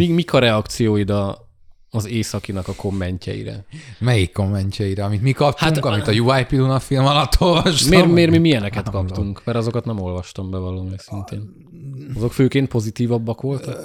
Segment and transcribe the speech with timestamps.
[0.00, 1.48] Mi, mik a reakcióid a,
[1.90, 3.64] az Északinak a kommentjeire?
[3.98, 5.04] Melyik kommentjeire?
[5.04, 7.88] Amit mi kaptunk, hát, amit a UIP Luna film alatt olvastam?
[7.88, 9.44] Miért, miért mi milyeneket nem kaptunk?
[9.44, 11.50] Mert azokat nem olvastam be valami szintén.
[12.16, 13.76] Azok főként pozitívabbak voltak?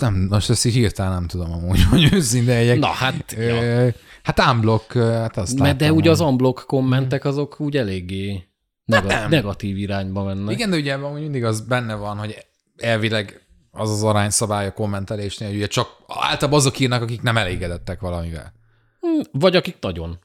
[0.00, 3.92] Nem, most ezt így hirtelen nem tudom amúgy, hogy őszinte Na hát, ja.
[4.22, 8.44] Hát unblock, hát azt Mert de ugye az unblock kommentek azok úgy eléggé
[8.84, 10.54] neg- hát negatív irányba mennek.
[10.54, 12.46] Igen, de ugye mindig az benne van, hogy
[12.76, 13.43] elvileg
[13.74, 18.52] az az arányszabály a kommentelésnél, hogy ugye csak általában azok írnak, akik nem elégedettek valamivel.
[19.00, 20.18] Hm, vagy akik nagyon.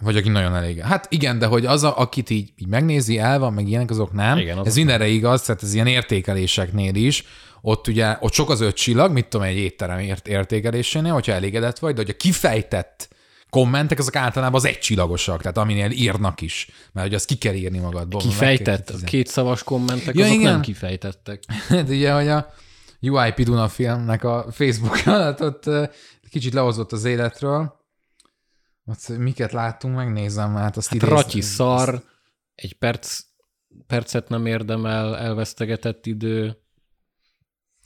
[0.00, 0.80] Vagy aki nagyon elég.
[0.80, 4.12] Hát igen, de hogy az, a, akit így, így megnézi, el van, meg ilyenek, azok
[4.12, 4.38] nem.
[4.38, 5.14] Igen, azok ez mindenre nem.
[5.14, 7.24] igaz, tehát ez ilyen értékeléseknél is.
[7.60, 11.78] Ott ugye, ott sok az öt csillag, mit tudom, egy étterem ért, értékelésénél, hogyha elégedett
[11.78, 13.08] vagy, de hogyha kifejtett
[13.50, 17.54] kommentek, azok általában az egy csillagosak, tehát aminél írnak is, mert hogy azt ki kell
[17.54, 18.20] írni magadból.
[18.20, 19.04] Kifejtett?
[19.04, 20.52] Két szavas kommentek, ja, azok igen.
[20.52, 21.42] nem kifejtettek.
[21.68, 22.54] Hát ugye, hogy a
[23.00, 25.64] UIP Duna filmnek a Facebook alatt ott
[26.30, 27.76] kicsit lehozott az életről,
[28.84, 32.02] ott miket láttunk, megnézem, hát azt hát Ratyi szar,
[32.54, 33.20] egy perc,
[33.86, 36.56] percet nem érdemel, elvesztegetett idő,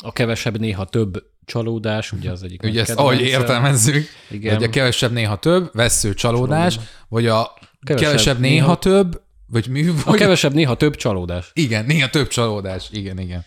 [0.05, 2.63] a kevesebb néha több csalódás, ugye az egyik.
[2.63, 4.55] Ugye ezt ahogy értelmezzük, Igen.
[4.55, 6.93] hogy a kevesebb néha több, vesző csalódás, csalódás.
[7.09, 9.83] vagy a kevesebb, kevesebb néha, néha több, vagy mi?
[9.83, 10.03] Vagy...
[10.05, 11.51] A kevesebb néha több csalódás.
[11.53, 13.45] Igen, néha több csalódás, igen, igen.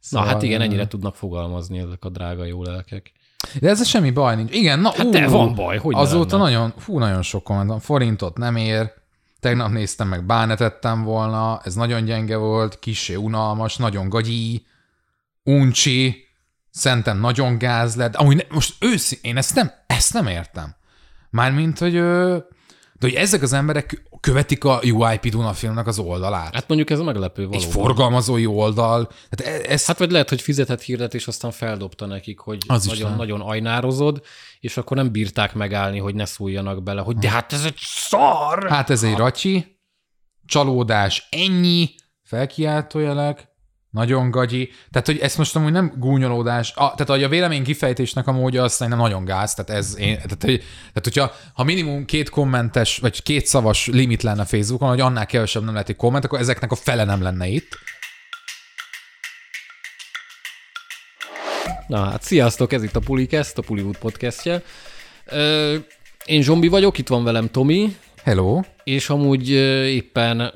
[0.00, 0.26] Szóval...
[0.26, 3.12] Na hát igen, ennyire tudnak fogalmazni ezek a drága jó lelkek.
[3.60, 4.54] De ez semmi baj nincs.
[4.54, 8.38] Igen, na, hát ú, de van baj, hogy Azóta nagyon, fú, nagyon sok komment Forintot
[8.38, 8.92] nem ér.
[9.40, 14.66] Tegnap néztem meg, bánetettem volna, ez nagyon gyenge volt, kisé unalmas, nagyon gagyi,
[15.42, 16.26] uncsi,
[16.70, 18.16] szerintem nagyon gáz lett.
[18.16, 20.74] Amúgy ne, most őszintén, én ezt nem, ezt nem értem.
[21.30, 22.42] Mármint, hogy, de
[23.00, 26.54] hogy ezek az emberek követik a UIP Duna filmnek az oldalát.
[26.54, 27.66] Hát mondjuk ez meglepő valóban.
[27.68, 29.10] Egy forgalmazói oldal.
[29.30, 29.86] Hát, e- ez...
[29.86, 34.22] hát vagy lehet, hogy fizetett hirdetés, aztán feldobta nekik, hogy az nagyon, nagyon ajnározod,
[34.60, 38.68] és akkor nem bírták megállni, hogy ne szóljanak bele, hogy de hát ez egy szar!
[38.68, 39.78] Hát ez egy racsi,
[40.46, 43.48] csalódás, ennyi, felkiáltójelek,
[43.90, 44.70] nagyon gagyi.
[44.90, 46.72] Tehát, hogy ezt most amúgy nem gúnyolódás.
[46.74, 49.54] A, tehát, hogy a vélemény kifejtésnek a módja azt nem nagyon gáz.
[49.54, 54.22] Tehát, ez én, tehát, hogy, tehát, hogyha ha minimum két kommentes, vagy két szavas limit
[54.22, 57.46] lenne Facebookon, hogy annál kevesebb nem lehet egy komment, akkor ezeknek a fele nem lenne
[57.46, 57.78] itt.
[61.86, 64.62] Na hát, sziasztok, ez itt a Pulikest, a Puliwood podcastje.
[66.24, 67.96] én Zsombi vagyok, itt van velem Tomi.
[68.24, 68.60] Hello.
[68.84, 69.50] És amúgy
[69.86, 70.52] éppen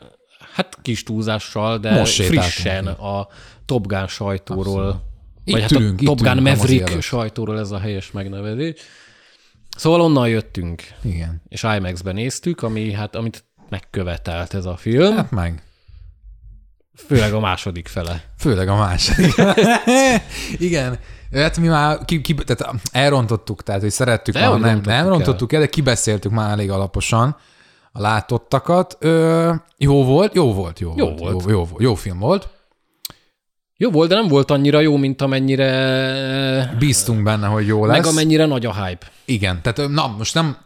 [0.54, 3.28] hát kis túlzással, de Most frissen a
[3.64, 5.00] Top Gun sajtóról, Abszolút.
[5.44, 8.74] vagy hát ülünk, a Top Gun Maverick sajtóról ez a helyes megnevezés.
[9.76, 10.82] Szóval onnan jöttünk.
[11.02, 11.42] Igen.
[11.48, 15.16] És IMAX-ben néztük, ami, hát, amit megkövetelt ez a film.
[15.16, 15.62] Hát meg.
[17.06, 18.24] Főleg a második fele.
[18.38, 19.34] Főleg a második.
[20.58, 20.98] Igen.
[21.32, 25.60] Hát mi már ki, ki, tehát elrontottuk, tehát hogy szerettük, ha nem, nem rontottuk el,
[25.60, 27.36] de kibeszéltük már elég alaposan
[27.96, 28.96] a látottakat.
[29.00, 31.44] Ö, jó volt, jó volt, jó, jó volt, volt.
[31.46, 32.48] Jó, jó, jó film volt.
[33.76, 36.74] Jó volt, de nem volt annyira jó, mint amennyire...
[36.78, 37.96] Bíztunk benne, hogy jó lesz.
[37.96, 39.06] Meg amennyire nagy a hype.
[39.24, 40.56] Igen, tehát na, most nem,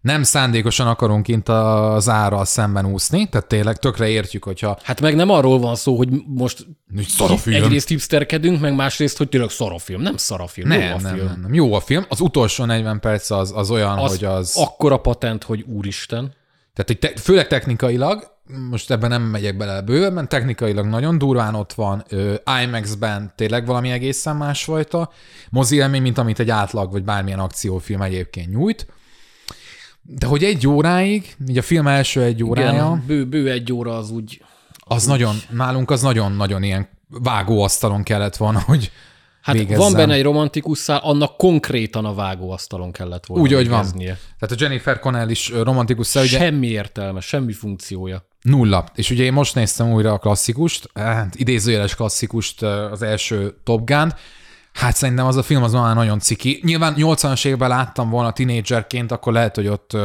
[0.00, 4.78] nem szándékosan akarunk kint az árral szemben úszni, tehát tényleg tökre értjük, hogyha...
[4.82, 6.66] Hát meg nem arról van szó, hogy most
[7.08, 7.62] szarafilm.
[7.62, 10.00] egyrészt hipsterkedünk, meg másrészt, hogy tényleg szarafilm.
[10.00, 11.26] Nem szarafilm, nem, jó a nem, film.
[11.26, 12.04] Nem, nem, jó a film.
[12.08, 14.56] Az utolsó 40 perc az, az olyan, az hogy az...
[14.56, 16.38] akkora patent, hogy úristen.
[16.82, 18.36] Tehát, hogy te, főleg technikailag,
[18.70, 22.04] most ebben nem megyek bele bővebben, technikailag nagyon durván ott van,
[22.62, 25.10] IMAX-ben tényleg valami egészen másfajta
[25.50, 28.86] mozi élmény, mint amit egy átlag vagy bármilyen akciófilm egyébként nyújt.
[30.02, 32.70] De hogy egy óráig, így a film első egy órája...
[32.70, 34.42] Igen, bő, bő egy óra az úgy...
[34.78, 38.90] Az, az nagyon, nálunk az nagyon-nagyon ilyen vágóasztalon kellett volna, hogy
[39.42, 39.78] Hát végezzem.
[39.78, 43.92] van benne egy romantikus szál, annak konkrétan a vágóasztalon kellett volna Úgy, hogy van.
[43.92, 46.24] Tehát a Jennifer Connell is romantikus szál.
[46.24, 46.38] Ugye...
[46.38, 48.28] Semmi értelme, semmi funkciója.
[48.40, 48.84] Nulla.
[48.94, 54.12] És ugye én most néztem újra a klasszikust, hát idézőjeles klasszikust, az első Top gun
[54.72, 56.60] Hát szerintem az a film az már nagyon ciki.
[56.62, 59.96] Nyilván 80-as években láttam volna tinédzserként, akkor lehet, hogy ott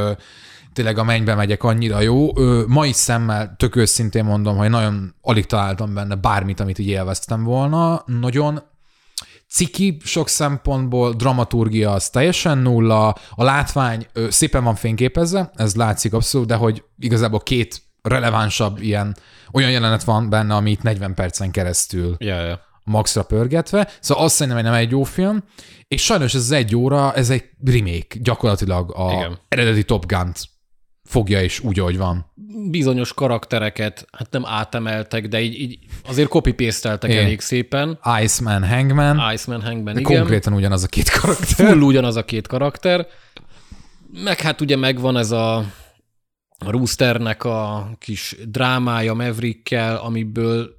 [0.73, 2.31] tényleg a mennybe megyek annyira jó.
[2.67, 8.03] Mai szemmel tök őszintén mondom, hogy nagyon alig találtam benne bármit, amit így élveztem volna.
[8.05, 8.61] Nagyon
[9.49, 16.13] ciki sok szempontból, dramaturgia az teljesen nulla, a látvány ö, szépen van fényképezve, ez látszik
[16.13, 19.15] abszolút, de hogy igazából két relevánsabb ilyen,
[19.51, 22.59] olyan jelenet van benne, amit 40 percen keresztül yeah, yeah.
[22.83, 23.89] maxra pörgetve.
[23.99, 25.43] Szóval azt szerintem, hogy nem egy jó film,
[25.87, 29.39] és sajnos ez egy óra, ez egy remake gyakorlatilag a Igen.
[29.47, 30.53] eredeti Top Gun-t
[31.05, 32.31] fogja is úgy, ahogy van.
[32.69, 36.55] Bizonyos karaktereket, hát nem átemeltek, de így, így azért copy
[37.01, 37.99] elég szépen.
[38.21, 39.33] Iceman, Hangman.
[39.33, 40.17] Iceman, Hangman, igen.
[40.17, 41.67] Konkrétan ugyanaz a két karakter.
[41.67, 43.07] Full ugyanaz a két karakter.
[44.23, 45.65] Meg hát ugye megvan ez a,
[46.59, 50.69] Roosternek a kis drámája Maverickkel, amiből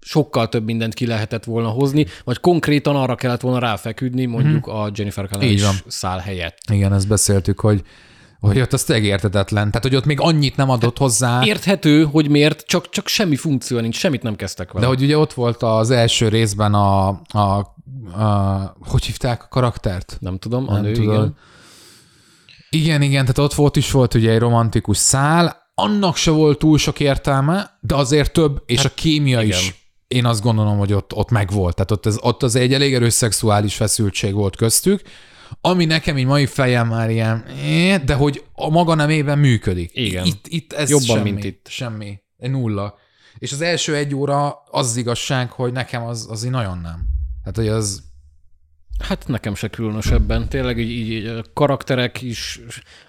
[0.00, 4.74] sokkal több mindent ki lehetett volna hozni, vagy konkrétan arra kellett volna ráfeküdni, mondjuk hmm.
[4.74, 6.58] a Jennifer Connelly szál helyett.
[6.72, 7.82] Igen, ezt beszéltük, hogy
[8.46, 9.66] hogy ott az értetetlen.
[9.66, 11.44] Tehát, hogy ott még annyit nem adott hozzá.
[11.44, 14.84] Érthető, hogy miért, csak, csak semmi funkció nincs, semmit nem kezdtek vele.
[14.84, 17.38] De hogy ugye ott volt az első részben a, a,
[18.20, 20.16] a hogy hívták a karaktert?
[20.20, 21.12] Nem tudom, nem a nő, tudom.
[21.12, 21.36] igen.
[22.70, 26.78] Igen, igen, tehát ott volt is volt ugye egy romantikus szál, annak se volt túl
[26.78, 29.58] sok értelme, de azért több, és hát, a kémia igen.
[29.58, 31.74] is én azt gondolom, hogy ott, ott megvolt.
[31.74, 35.02] Tehát ott, ez, ott az egy elég erős szexuális feszültség volt köztük,
[35.60, 37.44] ami nekem így mai fejem már ilyen,
[38.04, 39.90] de hogy a maga nemében működik.
[39.94, 40.24] Igen.
[40.24, 41.66] Itt, itt ez Jobban, semmi, mint itt.
[41.68, 42.18] Semmi.
[42.36, 42.94] Nulla.
[43.38, 47.06] És az első egy óra az, az igazság, hogy nekem az, az így nagyon nem.
[47.44, 48.02] Hát, hogy az...
[48.98, 50.48] Hát nekem se különösebben.
[50.48, 52.60] Tényleg így, így a karakterek is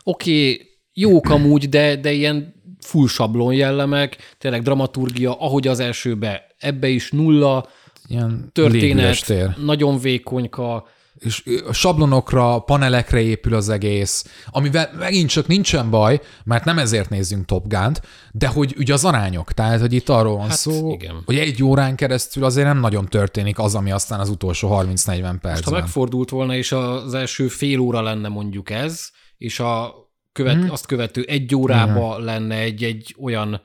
[0.03, 6.55] oké, okay, jók amúgy, de, de ilyen full sablon jellemek, tényleg dramaturgia, ahogy az elsőbe,
[6.57, 7.67] ebbe is nulla,
[8.07, 10.87] Ilyen történet, nagyon vékonyka,
[11.19, 17.09] és a sablonokra, panelekre épül az egész, amivel megint csak nincsen baj, mert nem ezért
[17.09, 18.01] nézzünk Top Gun-t,
[18.31, 21.21] de hogy ugye az arányok, tehát hogy itt arról van hát, szó, igen.
[21.25, 24.75] hogy egy órán keresztül azért nem nagyon történik az, ami aztán az utolsó 30-40
[25.05, 25.51] percben.
[25.51, 29.93] Most, ha megfordult volna, és az első fél óra lenne mondjuk ez, és a
[30.31, 30.71] követ, hmm.
[30.71, 32.25] azt követő egy órába hmm.
[32.25, 33.61] lenne egy, egy olyan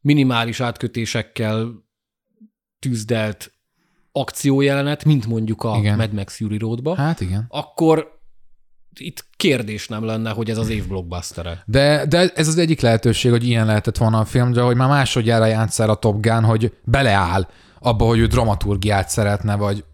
[0.00, 1.86] minimális átkötésekkel
[2.78, 3.52] tűzdelt
[4.18, 5.96] akciójelenet, mint mondjuk a igen.
[5.96, 7.46] Mad Max Fury Roadba, hát igen.
[7.48, 8.16] akkor
[9.00, 13.30] itt kérdés nem lenne, hogy ez az év blockbuster De, de ez az egyik lehetőség,
[13.30, 16.72] hogy ilyen lehetett volna a film, de hogy már másodjára játszál a Top Gun, hogy
[16.84, 17.48] beleáll
[17.80, 19.84] abba, hogy ő dramaturgiát szeretne, vagy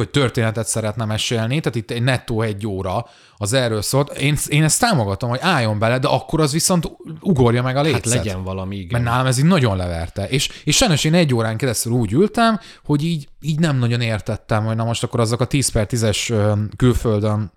[0.00, 3.06] vagy történetet szeretne mesélni, tehát itt egy nettó egy óra
[3.36, 4.10] az erről szólt.
[4.10, 8.04] Én, én ezt támogatom, hogy álljon bele, de akkor az viszont ugorja meg a létszet.
[8.04, 9.00] Hát legyen valami, igen.
[9.00, 10.28] Mert nálam ez így nagyon leverte.
[10.28, 14.64] És, és sajnos én egy órán keresztül úgy ültem, hogy így, így nem nagyon értettem,
[14.64, 16.34] hogy na most akkor azok a 10 per 10-es
[16.76, 17.52] külföldön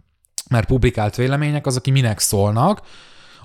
[0.49, 2.81] mert publikált vélemények, azok, aki minek szólnak,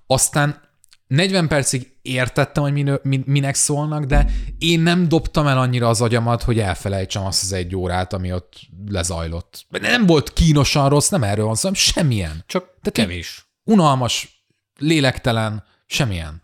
[0.06, 0.60] aztán
[1.06, 4.26] 40 percig értettem, hogy min, min, minek szólnak, de
[4.58, 8.52] én nem dobtam el annyira az agyamat, hogy elfelejtsem azt az egy órát, ami ott
[8.88, 9.66] lezajlott.
[9.68, 12.44] Nem volt kínosan rossz, nem erről van szó, semmilyen.
[12.46, 13.46] Csak Tehát kevés.
[13.64, 14.44] Unalmas,
[14.78, 16.42] lélektelen, semmilyen.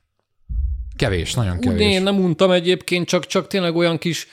[0.96, 1.86] Kevés, nagyon kevés.
[1.86, 4.26] Úgy, én nem untam egyébként, csak, csak tényleg olyan kis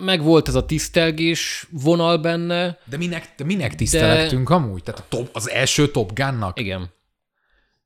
[0.00, 2.78] meg volt ez a tisztelgés vonal benne.
[2.84, 4.54] De minek, de minek tisztelektünk de...
[4.54, 4.82] amúgy?
[4.82, 6.60] Tehát a top, az első Top Gunnak?
[6.60, 6.92] Igen.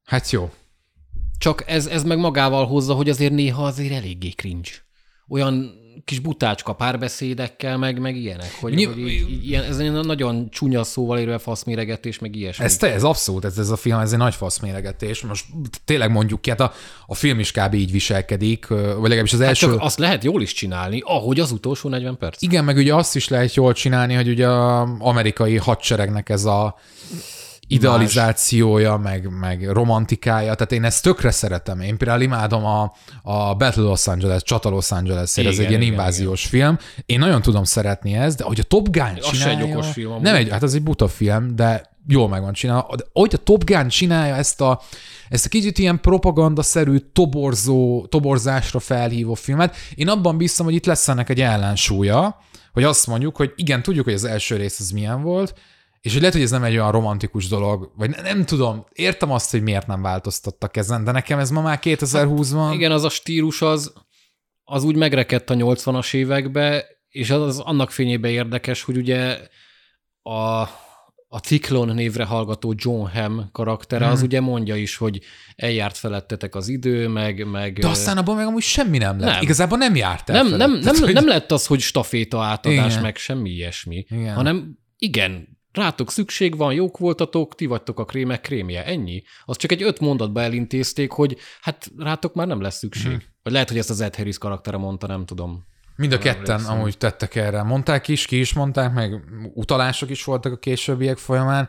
[0.05, 0.53] Hát jó.
[1.45, 4.71] Csak ez, ez meg magával hozza, hogy azért néha azért eléggé cringe.
[5.29, 5.73] Olyan
[6.05, 10.85] kis butácska párbeszédekkel, meg, meg ilyenek, hogy, Ny- hogy így, ilyen, ez egy nagyon csúnya
[10.85, 12.65] szóval érve faszméregetés, meg ilyesmi.
[12.65, 15.21] Ez, te, ez abszolút, ez, ez a film, ez egy nagy faszméregetés.
[15.21, 15.45] Most
[15.85, 16.73] tényleg mondjuk ki, hát a,
[17.07, 17.75] a film is kb.
[17.75, 19.67] így viselkedik, vagy legalábbis az hát első...
[19.67, 22.43] csak azt lehet jól is csinálni, ahogy az utolsó 40 perc.
[22.43, 26.79] Igen, meg ugye azt is lehet jól csinálni, hogy ugye az amerikai hadseregnek ez a
[27.67, 31.81] idealizációja, meg, meg romantikája, tehát én ezt tökre szeretem.
[31.81, 36.53] Én például imádom a, a Battle Los Angeles, Csata Los Angeles, ez egy ilyen inváziós
[36.53, 36.77] igen.
[36.77, 37.03] film.
[37.07, 39.65] Én nagyon tudom szeretni ezt, de hogy a Top Gun az csinálja...
[39.67, 40.21] egy okos film.
[40.23, 42.97] Nem egy, hát az egy buta film, de jól meg van csinálva.
[42.97, 44.81] De hogy a Top Gun csinálja ezt a,
[45.29, 51.09] ezt a kicsit ilyen propagandaszerű, toborzó, toborzásra felhívó filmet, én abban bízom, hogy itt lesz
[51.09, 52.39] ennek egy ellensúlya,
[52.73, 55.55] hogy azt mondjuk, hogy igen, tudjuk, hogy az első rész az milyen volt,
[56.05, 59.31] és hogy lehet, hogy ez nem egy olyan romantikus dolog, vagy nem, nem tudom, értem
[59.31, 62.65] azt, hogy miért nem változtattak ezen, de nekem ez ma már 2020-ban.
[62.65, 63.93] Hát igen, az a stílus az,
[64.65, 69.39] az úgy megrekedt a 80-as évekbe, és az, az annak fényében érdekes, hogy ugye
[70.23, 70.61] a,
[71.29, 74.13] a Ciklon névre hallgató John Hamm karaktere, hmm.
[74.13, 74.27] az mhm.
[74.27, 75.21] ugye mondja is, hogy
[75.57, 77.51] eljárt felettetek az idő, meg...
[77.51, 79.33] meg De aztán abban meg amúgy semmi nem lett.
[79.33, 79.43] Nem.
[79.43, 81.13] Igazából nem járt el nem, nem, nem, nem, hogy...
[81.13, 83.03] nem lett az, hogy staféta átadás, igen.
[83.03, 84.35] meg semmi ilyesmi, igen.
[84.35, 89.23] hanem igen, Rátok szükség van, jók voltatok, ti vagytok a krémek krémje, ennyi.
[89.45, 93.11] Az csak egy öt mondatba elintézték, hogy hát rátok már nem lesz szükség.
[93.11, 93.23] Hmm.
[93.43, 95.67] Vagy lehet, hogy ezt az Ed Harris karaktere mondta, nem tudom.
[95.97, 96.77] Mind a ketten emlékszem.
[96.77, 97.63] amúgy tettek erre.
[97.63, 101.69] Mondták is, ki is mondták, meg utalások is voltak a későbbiek folyamán.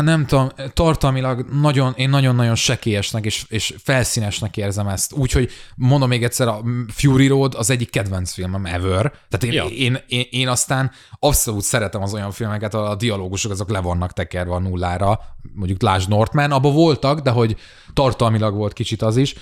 [0.00, 5.12] Nem tudom, tartalmilag nagyon, én nagyon-nagyon sekélyesnek és, és felszínesnek érzem ezt.
[5.12, 9.12] Úgyhogy mondom még egyszer, a Fury Road az egyik kedvenc filmem ever.
[9.28, 9.64] Tehát én, ja.
[9.64, 14.54] én, én, én aztán abszolút szeretem az olyan filmeket, a dialógusok azok le vannak tekerve
[14.54, 15.20] a nullára.
[15.54, 17.56] Mondjuk Lásd Northman, abban voltak, de hogy
[17.92, 19.34] tartalmilag volt kicsit az is.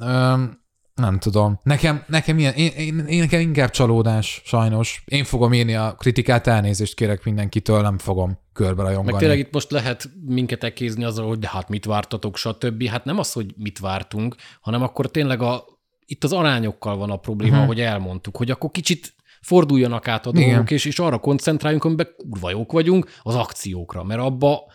[0.00, 1.60] Üm, nem tudom.
[1.62, 5.02] Nekem, nekem ilyen, én, én, én nekem inkább csalódás, sajnos.
[5.04, 9.10] Én fogom írni a kritikát, elnézést kérek mindenkitől, nem fogom körbe rajongani.
[9.10, 12.86] Meg tényleg itt most lehet minket ekézni azzal, hogy de hát mit vártatok, stb.
[12.86, 15.64] Hát nem az, hogy mit vártunk, hanem akkor tényleg a,
[16.06, 17.66] itt az arányokkal van a probléma, uh-huh.
[17.66, 22.50] hogy elmondtuk, hogy akkor kicsit forduljanak át a dolgok, és, és arra koncentráljunk, amiben kurva
[22.50, 24.72] jók vagyunk, az akciókra, mert abba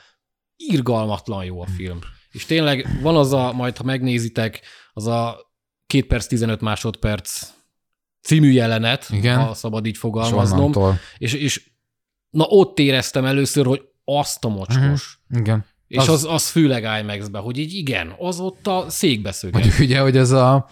[0.56, 2.00] irgalmatlan jó a film.
[2.32, 4.62] És tényleg van az a, majd ha megnézitek,
[4.94, 5.38] az a
[5.88, 7.48] 2 perc 15 másodperc
[8.22, 9.40] című jelenet, Igen.
[9.40, 10.74] ha szabad így fogalmaznom.
[11.18, 11.71] És, és
[12.32, 15.20] na ott éreztem először, hogy azt a mocskos.
[15.30, 15.42] Uh-huh.
[15.42, 15.66] Igen.
[15.88, 19.64] És az, az, az főleg IMAX-be, hogy így igen, az ott a székbe szöget.
[19.64, 20.68] Vagy ugye, hogy ez a,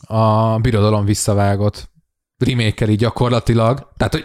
[0.00, 1.90] a birodalom visszavágott
[2.38, 3.92] remékeli gyakorlatilag.
[3.96, 4.24] Tehát, hogy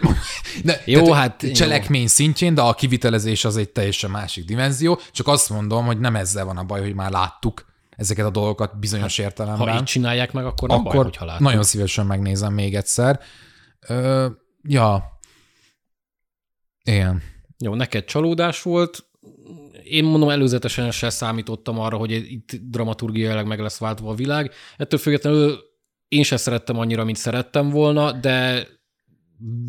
[0.64, 2.06] de, jó, tehát, hát cselekmény jó.
[2.06, 4.98] szintjén, de a kivitelezés az egy teljesen másik dimenzió.
[5.12, 7.64] Csak azt mondom, hogy nem ezzel van a baj, hogy már láttuk
[7.96, 9.68] ezeket a dolgokat bizonyos hát, értelemben.
[9.68, 13.20] Ha így csinálják meg, akkor nem akkor baj, hogyha nagyon szívesen megnézem még egyszer.
[13.88, 14.26] Ö,
[14.62, 15.12] ja.
[16.84, 17.22] Igen.
[17.58, 19.04] Jó, neked csalódás volt.
[19.82, 24.52] Én mondom, előzetesen sem számítottam arra, hogy itt dramaturgiailag meg lesz váltva a világ.
[24.76, 25.58] Ettől függetlenül
[26.08, 28.66] én sem szerettem annyira, mint szerettem volna, de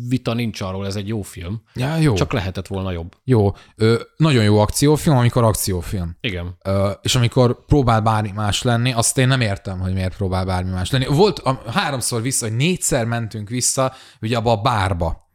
[0.08, 1.62] vita nincs arról, ez egy jó film.
[1.74, 2.14] Ja, jó.
[2.14, 3.14] Csak lehetett volna jobb.
[3.24, 3.52] Jó.
[3.76, 6.16] Ö, nagyon jó akciófilm, amikor akciófilm.
[6.20, 6.56] Igen.
[6.64, 10.70] Ö, és amikor próbál bármi más lenni, azt én nem értem, hogy miért próbál bármi
[10.70, 11.06] más lenni.
[11.06, 15.25] Volt a, háromszor vissza, hogy négyszer mentünk vissza, ugye abba a bárba.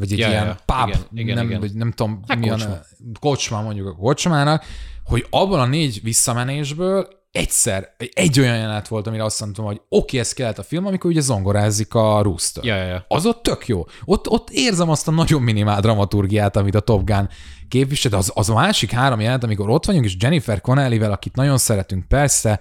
[0.00, 0.58] Vagy egy ja, ilyen ja.
[0.66, 1.60] pub, igen, igen, nem, igen.
[1.60, 2.78] Vagy nem tudom, hát milyen kocsma.
[3.20, 4.64] kocsma mondjuk a kocsmának,
[5.04, 10.18] hogy abban a négy visszamenésből egyszer, egy olyan jelenet volt, amire azt mondtam, hogy oké,
[10.18, 12.64] ez kellett a film, amikor ugye zongorázik a Rooster.
[12.64, 13.04] Ja, ja, ja.
[13.08, 13.84] Az ott tök jó.
[14.04, 17.28] Ott, ott érzem azt a nagyon minimál dramaturgiát, amit a Top Gun
[17.68, 21.36] képvisel, de az, az a másik három jelenet, amikor ott vagyunk, és Jennifer Connelly-vel, akit
[21.36, 22.60] nagyon szeretünk, persze,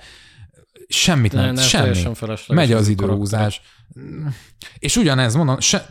[0.88, 2.04] semmit nem, ne, ne semmi.
[2.48, 3.62] Megy az időhúzás.
[4.80, 5.88] És ugyanez, mondom, se,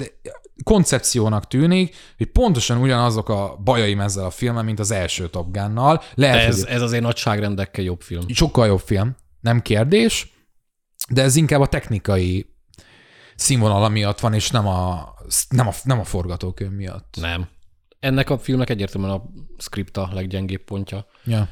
[0.69, 6.03] koncepciónak tűnik, hogy pontosan ugyanazok a bajaim ezzel a filmmel, mint az első Top Gun-nal.
[6.15, 8.23] Lehet, ez, ez azért nagyságrendekkel jobb film.
[8.29, 10.33] Sokkal jobb film, nem kérdés,
[11.11, 12.55] de ez inkább a technikai
[13.35, 15.15] színvonala miatt van, és nem a,
[15.49, 17.15] nem a, nem a forgatókönyv miatt.
[17.21, 17.49] Nem.
[18.01, 19.23] Ennek a filmnek egyértelműen a
[19.59, 21.07] script a leggyengébb pontja.
[21.25, 21.49] Ja.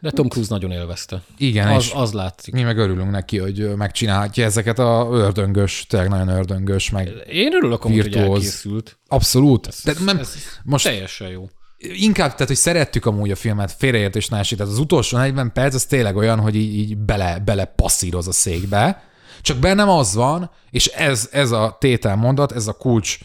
[0.00, 1.22] De Tom Cruise nagyon élvezte.
[1.36, 2.54] Igen, az, és az látszik.
[2.54, 7.84] Mi meg örülünk neki, hogy megcsinálhatja ezeket a ördöngös, tényleg nagyon ördöngös, meg Én örülök,
[7.84, 8.98] amúgy, hogy elkészült.
[9.08, 9.66] Abszolút.
[9.66, 11.48] Ez, De nem, ez most teljesen jó.
[11.78, 15.84] Inkább, tehát, hogy szerettük amúgy a filmet, félreértés ne Tehát az utolsó 40 perc az
[15.84, 19.02] tényleg olyan, hogy így, így bele, bele passzíroz a székbe,
[19.42, 23.18] csak bennem az van, és ez, ez a tételmondat, ez a kulcs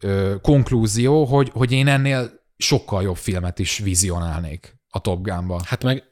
[0.00, 5.60] ö, konklúzió, hogy, hogy én ennél sokkal jobb filmet is vizionálnék a Top Gun-ba.
[5.64, 6.02] Hát meg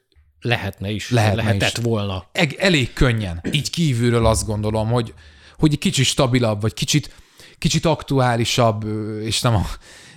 [0.43, 1.09] Lehetne is.
[1.09, 1.83] Lehetne Lehetett is.
[1.83, 2.25] volna.
[2.31, 3.41] E- elég könnyen.
[3.51, 5.13] Így kívülről azt gondolom, hogy,
[5.57, 7.15] hogy egy kicsit stabilabb, vagy kicsit,
[7.57, 8.85] kicsit aktuálisabb,
[9.21, 9.65] és nem a,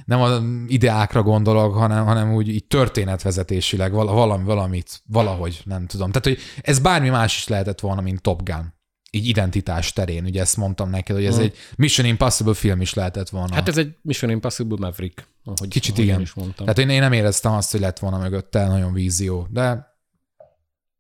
[0.05, 6.11] nem a ideákra gondolok, hanem, hanem úgy így történetvezetésileg valami, valamit, valahogy, nem tudom.
[6.11, 8.75] Tehát, hogy ez bármi más is lehetett volna, mint Top Gun.
[9.11, 11.45] Így identitás terén, ugye ezt mondtam neked, hogy ez hmm.
[11.45, 13.55] egy Mission Impossible film is lehetett volna.
[13.55, 15.29] Hát ez egy Mission Impossible Maverick.
[15.45, 16.21] Ahogy, Kicsit ahogy igen.
[16.21, 16.67] Is mondtam.
[16.67, 19.96] Tehát én, én nem éreztem azt, hogy lett volna mögötte nagyon vízió, de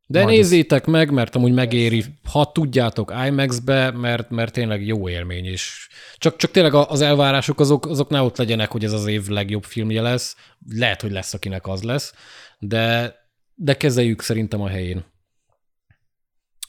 [0.06, 0.92] de Majd nézzétek ez...
[0.92, 5.88] meg, mert amúgy megéri, ha tudjátok IMAX-be, mert, mert tényleg jó élmény is.
[6.16, 9.64] Csak, csak tényleg az elvárások azok, azok ne ott legyenek, hogy ez az év legjobb
[9.64, 10.36] filmje lesz.
[10.68, 12.14] Lehet, hogy lesz, akinek az lesz,
[12.58, 13.14] de,
[13.54, 15.04] de kezeljük szerintem a helyén.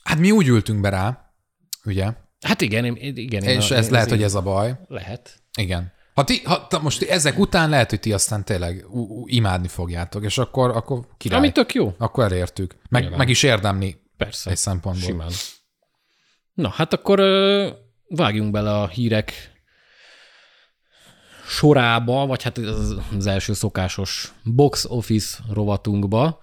[0.02, 1.32] Hát mi úgy ültünk be rá,
[1.84, 2.12] ugye?
[2.40, 3.42] Hát igen, igen.
[3.42, 4.78] És ez lehet, hogy ez a baj.
[4.88, 5.42] Lehet.
[5.58, 5.92] Igen.
[6.18, 8.86] Ha ti, ha, most ezek után lehet, hogy ti aztán tényleg
[9.24, 11.38] imádni fogjátok, és akkor, akkor király.
[11.38, 11.94] Ami tök jó.
[11.98, 12.74] Akkor elértük.
[12.88, 14.50] Meg, meg is érdemli Persze.
[14.50, 15.08] egy szempontból.
[15.08, 15.30] Simán.
[16.54, 17.68] Na, hát akkor ö,
[18.08, 19.32] vágjunk bele a hírek
[21.48, 26.40] sorába, vagy hát az, az első szokásos box office rovatunkba,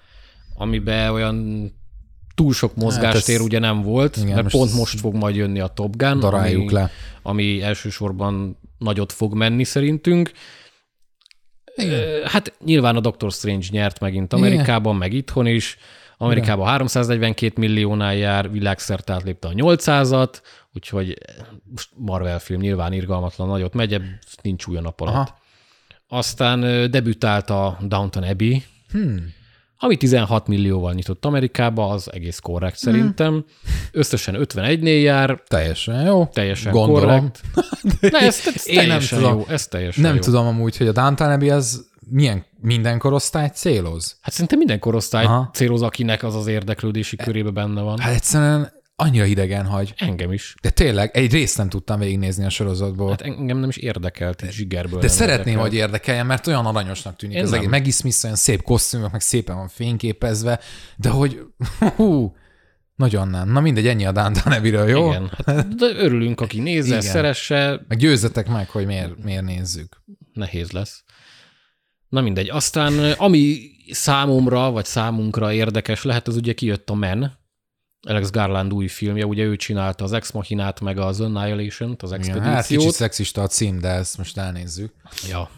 [0.56, 1.72] amiben olyan
[2.36, 5.60] túl sok mozgástér hát ugye nem volt, igen, mert most pont most fog majd jönni
[5.60, 6.90] a Top Gun, ami, le.
[7.22, 10.32] ami elsősorban nagyot fog menni szerintünk.
[11.76, 12.28] Igen.
[12.28, 15.08] Hát nyilván a Doctor Strange nyert megint Amerikában, Igen.
[15.08, 15.78] meg itthon is.
[16.18, 20.34] Amerikában 342 milliónál jár, világszerte átlépte a 800-at,
[20.74, 21.18] úgyhogy
[21.64, 24.02] most Marvel film nyilván irgalmatlan nagyot megy,
[24.42, 25.14] nincs új nap alatt.
[25.14, 25.40] Aha.
[26.08, 29.34] Aztán debütált a Downton Abbey, hmm
[29.86, 33.32] ami 16 millióval nyitott Amerikába, az egész korrekt szerintem.
[33.32, 33.46] Hmm.
[33.92, 35.42] Összesen 51-nél jár.
[35.48, 36.26] Teljesen jó.
[36.34, 37.08] Teljesen Gondolom.
[37.08, 37.42] korrekt.
[38.12, 39.46] Ne, ez, ez Én nem tudom, jó.
[39.48, 40.22] Ez teljesen Nem jó.
[40.22, 44.18] tudom amúgy, hogy a Downton Abbey az milyen minden korosztály céloz?
[44.22, 45.50] Hát szerintem minden korosztály Aha.
[45.54, 48.00] céloz, akinek az az érdeklődési körébe benne van.
[48.00, 49.94] Hát egyszerűen annyira idegen hagy.
[49.98, 50.56] Engem is.
[50.62, 53.10] De tényleg, egy részt nem tudtam végignézni a sorozatból.
[53.10, 55.00] Hát engem nem is érdekelt, egy zsigerből.
[55.00, 55.68] De szeretném, érdekelt.
[55.70, 57.70] hogy érdekeljen, mert olyan aranyosnak tűnik Én az egész.
[57.70, 60.60] Megis Smith olyan szép kosztümök, meg szépen van fényképezve,
[60.96, 61.42] de hogy
[61.96, 62.36] hú,
[62.96, 63.50] nagyon nem.
[63.50, 65.08] Na mindegy, ennyi a Downton Abbey-ről, jó?
[65.08, 67.02] Igen, hát, de örülünk, aki nézze, Igen.
[67.02, 67.82] szeresse.
[67.88, 70.04] Meg győzzetek meg, hogy miért, miért nézzük.
[70.34, 71.04] Nehéz lesz.
[72.10, 72.50] Na mindegy.
[72.50, 73.58] Aztán ami
[73.92, 77.44] számomra, vagy számunkra érdekes lehet, az ugye kijött a Men,
[78.06, 82.44] Alex Garland új filmje, ugye ő csinálta az Ex Machinát, meg az Annihilation-t, az expedíciót.
[82.44, 84.94] Igen, hát kicsit szexista a cím, de ezt most elnézzük.
[85.30, 85.50] Ja.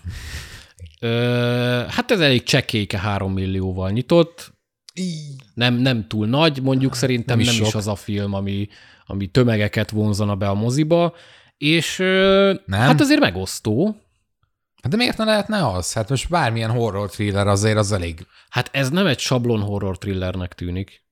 [1.00, 4.54] Ö, hát ez elég csekéke három millióval nyitott.
[5.54, 8.68] Nem, nem túl nagy, mondjuk szerintem nem, is, nem is az a film, ami,
[9.06, 11.16] ami tömegeket vonzana be a moziba,
[11.58, 12.80] és nem?
[12.80, 13.96] hát azért megosztó.
[14.82, 15.94] Hát de miért ne lehetne az?
[15.94, 18.26] Hát most bármilyen horror thriller azért az elég.
[18.50, 21.07] Hát ez nem egy sablon horror thrillernek tűnik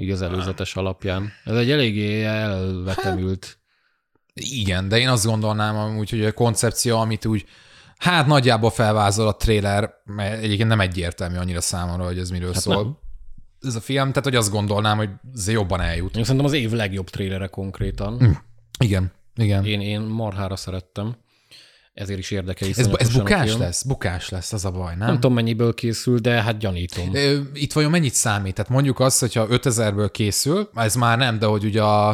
[0.00, 1.32] így az előzetes alapján.
[1.44, 3.58] Ez egy eléggé elvetemült.
[4.34, 7.46] Igen, de én azt gondolnám amúgy, hogy a koncepció, amit úgy
[7.96, 12.62] hát nagyjából felvázol a trailer, mert egyébként nem egyértelmű annyira számomra, hogy ez miről hát
[12.62, 12.82] szól.
[12.82, 12.98] Nem.
[13.60, 16.16] Ez a film, tehát hogy azt gondolnám, hogy ez jobban eljut.
[16.16, 18.12] Én szerintem az év legjobb trailere konkrétan.
[18.24, 18.30] Mm.
[18.78, 19.64] Igen, igen.
[19.64, 21.16] Én, én marhára szerettem
[21.94, 22.68] ezért is érdekel.
[22.68, 23.82] Ez, ez bukás lesz?
[23.82, 25.06] Bukás lesz, az a baj, nem?
[25.06, 27.12] Nem tudom, mennyiből készül, de hát gyanítom.
[27.52, 28.54] Itt vajon mennyit számít?
[28.54, 32.08] Tehát mondjuk azt, hogyha 5000-ből készül, ez már nem, de hogy ugye a,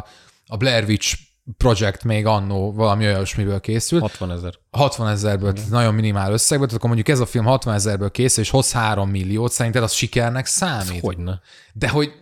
[0.47, 1.19] a Blair Witch
[1.57, 4.03] projekt még annó valami olyasmiből készült.
[4.03, 4.55] 60 ezer.
[4.71, 8.43] 60 ezerből, tehát nagyon minimál összegből, tehát akkor mondjuk ez a film 60 ezerből készül,
[8.43, 11.01] és hoz 3 milliót, szerinted az sikernek számít?
[11.01, 11.41] Hogyne.
[11.73, 12.13] De hogy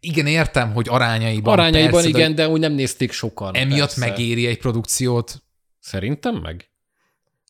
[0.00, 3.54] igen, értem, hogy arányaiban Arányaiban persze, igen, de, de úgy nem nézték sokan.
[3.54, 4.08] Emiatt persze.
[4.08, 5.42] megéri egy produkciót.
[5.80, 6.67] Szerintem meg.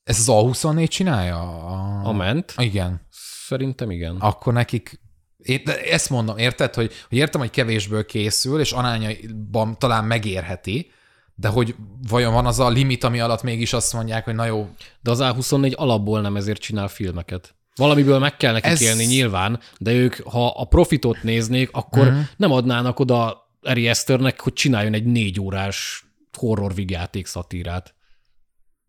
[0.08, 1.40] Ez az A24 csinálja?
[1.40, 2.54] A, a ment?
[2.56, 3.06] Igen.
[3.46, 4.16] Szerintem igen.
[4.16, 5.00] Akkor nekik
[5.42, 10.90] én ezt mondom, érted, hogy, hogy értem, hogy kevésből készül, és arányaiban talán megérheti,
[11.34, 11.74] de hogy
[12.08, 14.68] vajon van az a limit, ami alatt mégis azt mondják, hogy na jó.
[15.00, 17.54] De az A24 alapból nem ezért csinál filmeket.
[17.74, 18.82] Valamiből meg kell nekik Ez...
[18.82, 22.22] élni nyilván, de ők, ha a profitot néznék, akkor uh-huh.
[22.36, 26.04] nem adnának oda Eri Eszternek, hogy csináljon egy négy órás
[26.38, 27.94] horror vigyáték szatírát.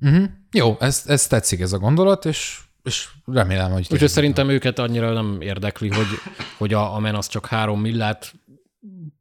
[0.02, 0.24] Uh-huh.
[0.52, 3.88] Jó, ez, ez tetszik ez a gondolat, és, és remélem, hogy...
[3.92, 6.08] Úgyhogy szerintem őket annyira nem érdekli, hogy,
[6.58, 8.34] hogy a, a men az csak három millát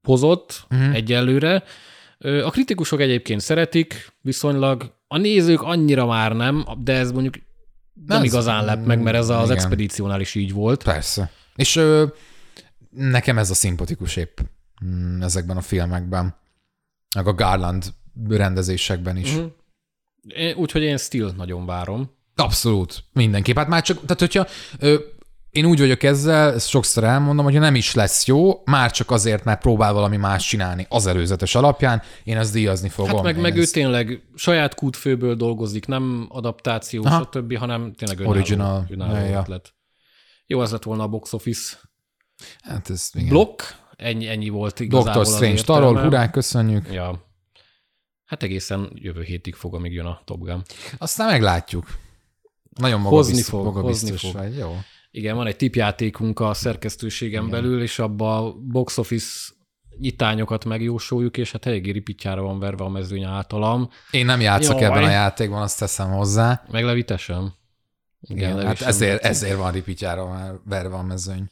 [0.03, 0.95] hozott uh-huh.
[0.95, 1.63] egyelőre.
[2.19, 7.35] A kritikusok egyébként szeretik, viszonylag a nézők annyira már nem, de ez mondjuk
[8.07, 9.57] nem ez, igazán lep meg, mert ez az igen.
[9.57, 10.83] expedíciónál is így volt.
[10.83, 11.31] Persze.
[11.55, 12.07] És ö,
[12.91, 14.41] nekem ez a szimpatikus épp
[14.85, 16.35] mm, ezekben a filmekben,
[17.17, 17.85] meg a Garland
[18.29, 19.35] rendezésekben is.
[19.35, 19.53] Uh-huh.
[20.57, 22.17] Úgyhogy én Steel nagyon várom.
[22.37, 23.57] Abszolút, mindenképp.
[23.57, 24.47] Hát már csak, tehát hogyha
[24.79, 24.99] ö,
[25.51, 29.45] én úgy vagyok ezzel, ezt sokszor elmondom, hogy nem is lesz jó, már csak azért,
[29.45, 33.15] mert próbál valami más csinálni az előzetes alapján, én ezt díjazni fogom.
[33.15, 37.29] Hát meg, meg ő tényleg saját kútfőből dolgozik, nem adaptáció, Aha.
[37.33, 38.87] stb., hanem tényleg önálló, Original.
[38.91, 39.41] önálló ja.
[39.41, 39.75] ötlet.
[40.47, 41.77] Jó, ez lett volna a box office.
[42.63, 43.29] Hát ez igen.
[43.29, 43.63] Blokk,
[43.97, 46.93] ennyi, ennyi volt igazából Doctor Strange, Tarol, hurrá, köszönjük.
[46.93, 47.27] Ja.
[48.29, 50.63] Hát egészen jövő hétig fog, amíg jön a Top Gun.
[50.99, 51.87] Aztán meglátjuk.
[52.71, 54.41] Nagyon maga hozni biztos, fog, maga hozni biztos fog.
[54.41, 54.79] vagy, jó.
[55.11, 57.61] Igen, van egy tipjátékunk a szerkesztőségen Igen.
[57.61, 59.53] belül, és abba a box office
[59.99, 63.91] nyitányokat megjósoljuk, és hát eléggé ripitjára van verve a mezőny általam.
[64.11, 64.91] Én nem játszok Jaj.
[64.91, 66.65] ebben a játékban, azt teszem hozzá.
[66.71, 67.53] Meglevitesem.
[68.21, 71.51] Igen, Igen hát ezért, ezért van ripitjára verve a mezőny.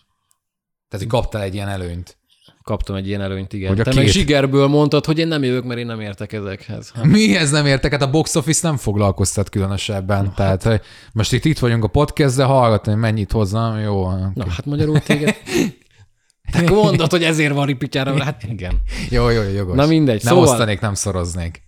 [0.89, 2.19] Tehát, hogy kaptál egy ilyen előnyt.
[2.67, 3.69] Kaptam egy ilyen előnyt, igen.
[3.69, 3.95] Hogy Te két...
[3.95, 6.91] meg zsigerből mondtad, hogy én nem jövök, mert én nem értek ezekhez.
[6.95, 7.05] Hát.
[7.05, 7.91] Mihez nem értek?
[7.91, 10.25] Hát a box office nem foglalkoztat különösebben.
[10.25, 10.85] No, Tehát hát.
[11.13, 14.07] most itt, itt vagyunk a podcast, de hallgatni, hogy mennyit hozzám, jó.
[14.07, 14.21] Okay.
[14.35, 15.37] Na, hát magyarul téged...
[16.53, 18.81] Te mondod, hogy ezért van ripityára, hát igen.
[19.11, 19.77] Jó, jó, jogos.
[19.77, 20.25] Na mindegy.
[20.25, 20.51] Nem szóval...
[20.51, 21.63] osztanék, nem szoroznék.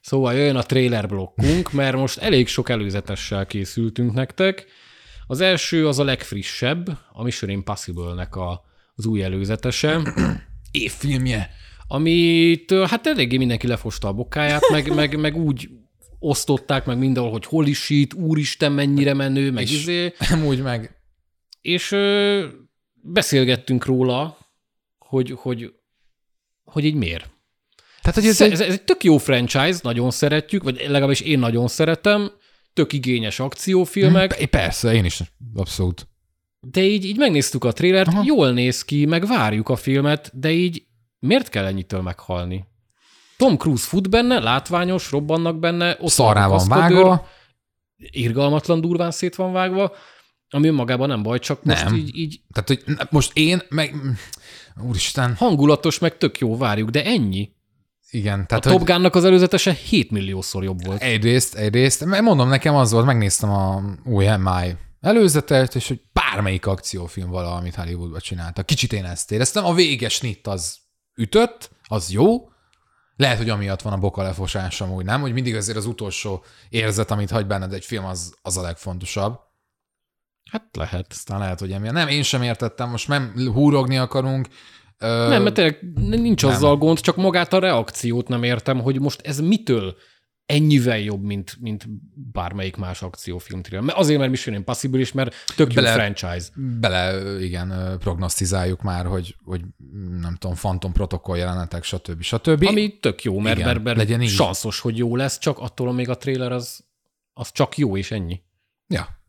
[0.00, 4.66] Szóval jöjjön a trailer blokkunk, mert most elég sok előzetessel készültünk nektek.
[5.26, 10.00] Az első az a legfrissebb, a Mission Impossible-nek a az új előzetese.
[10.70, 11.50] Évfilmje.
[11.86, 15.68] Amit hát eléggé mindenki lefosta a bokáját, meg, meg, meg úgy
[16.18, 20.12] osztották meg mindenhol, hogy hol is itt, úristen mennyire menő, meg és izé.
[20.44, 20.96] úgy meg.
[21.60, 22.46] És ö,
[22.94, 24.38] beszélgettünk róla,
[24.98, 25.72] hogy, hogy,
[26.64, 27.30] hogy így miért.
[28.02, 28.66] Tehát, hogy ez, ez, egy...
[28.66, 32.30] ez egy tök jó franchise, nagyon szeretjük, vagy legalábbis én nagyon szeretem,
[32.72, 34.34] tök igényes akciófilmek.
[34.34, 35.20] Hmm, persze, én is,
[35.54, 36.06] abszolút.
[36.66, 38.22] De így, így megnéztük a trélert, Aha.
[38.24, 40.86] jól néz ki, meg várjuk a filmet, de így
[41.18, 42.64] miért kell ennyitől meghalni?
[43.36, 47.28] Tom Cruise fut benne, látványos, robbannak benne, ott Szarrá van vágva.
[47.96, 49.92] Irgalmatlan durván szét van vágva,
[50.50, 51.94] ami önmagában nem baj, csak most nem.
[51.94, 52.40] így, így...
[52.52, 53.94] Tehát, hogy most én, meg...
[54.82, 55.34] Úristen.
[55.34, 57.50] Hangulatos, meg tök jó, várjuk, de ennyi.
[58.10, 58.46] Igen.
[58.46, 61.02] Tehát, a Top Gun-nak az előzetese 7 milliószor jobb volt.
[61.02, 62.04] Egyrészt, egyrészt.
[62.04, 67.74] Mondom, nekem az volt, megnéztem a új MI előzetet, és hogy bármelyik akciófilm vala, amit
[67.74, 68.62] Hollywoodban csinálta.
[68.62, 69.64] Kicsit én ezt éreztem.
[69.64, 70.78] A véges nit az
[71.16, 72.48] ütött, az jó,
[73.16, 77.10] lehet, hogy amiatt van a boka lefosása, úgy nem, hogy mindig azért az utolsó érzet,
[77.10, 79.38] amit hagy benned egy film, az, az a legfontosabb.
[80.50, 81.06] Hát lehet.
[81.10, 81.94] Aztán lehet, hogy emiatt.
[81.94, 84.48] Nem, én sem értettem, most nem húrogni akarunk.
[84.98, 85.28] Ö...
[85.28, 86.50] Nem, mert tényleg nincs nem.
[86.50, 89.96] azzal gond, csak magát a reakciót nem értem, hogy most ez mitől
[90.46, 91.86] ennyivel jobb, mint, mint
[92.32, 96.48] bármelyik más akciófilm Mert azért, mert Mission Impossible is, mert tök bele, jó franchise.
[96.54, 99.60] Bele, igen, prognosztizáljuk már, hogy, hogy
[100.20, 102.22] nem tudom, Phantom protokoll jelenetek, stb.
[102.22, 102.66] stb.
[102.66, 106.08] Ami tök jó, mert, igen, mert, mert legyen sanszos, hogy jó lesz, csak attól még
[106.08, 106.84] a trailer az,
[107.32, 108.40] az csak jó, és ennyi.
[108.86, 109.20] Ja.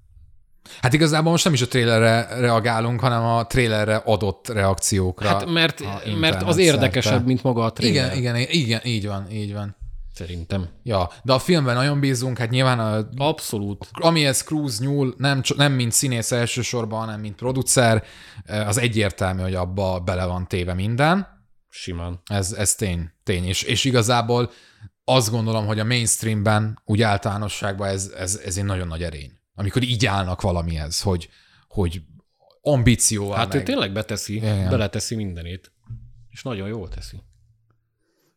[0.82, 5.28] Hát igazából most nem is a trailerre reagálunk, hanem a trailerre adott reakciókra.
[5.28, 5.84] Hát mert,
[6.19, 7.28] mert az érdekesebb, szerte.
[7.28, 8.17] mint maga a trailer.
[8.17, 9.76] Igen, igen, igen, így van, így van.
[10.13, 10.69] Szerintem.
[10.84, 13.08] Ja, de a filmben nagyon bízunk, hát nyilván a...
[13.15, 13.89] Abszolút.
[13.91, 18.04] Amihez Cruz nyúl, nem, nem mint színész elsősorban, hanem mint producer,
[18.43, 21.28] eh, az egyértelmű, hogy abba bele van téve minden.
[21.69, 22.21] Simán.
[22.26, 23.45] Ez, ez tény, tény.
[23.45, 24.52] És, és igazából
[25.04, 29.32] azt gondolom, hogy a mainstreamben, úgy általánosságban ez, ez, ez egy nagyon nagy erény.
[29.56, 31.30] Amikor így állnak valamihez, hogy,
[31.67, 32.02] hogy
[32.62, 33.62] ambícióval Hát meg...
[33.62, 34.69] ő tényleg beteszi, Igen.
[34.69, 35.71] beleteszi mindenét.
[36.30, 37.23] És nagyon jól teszi.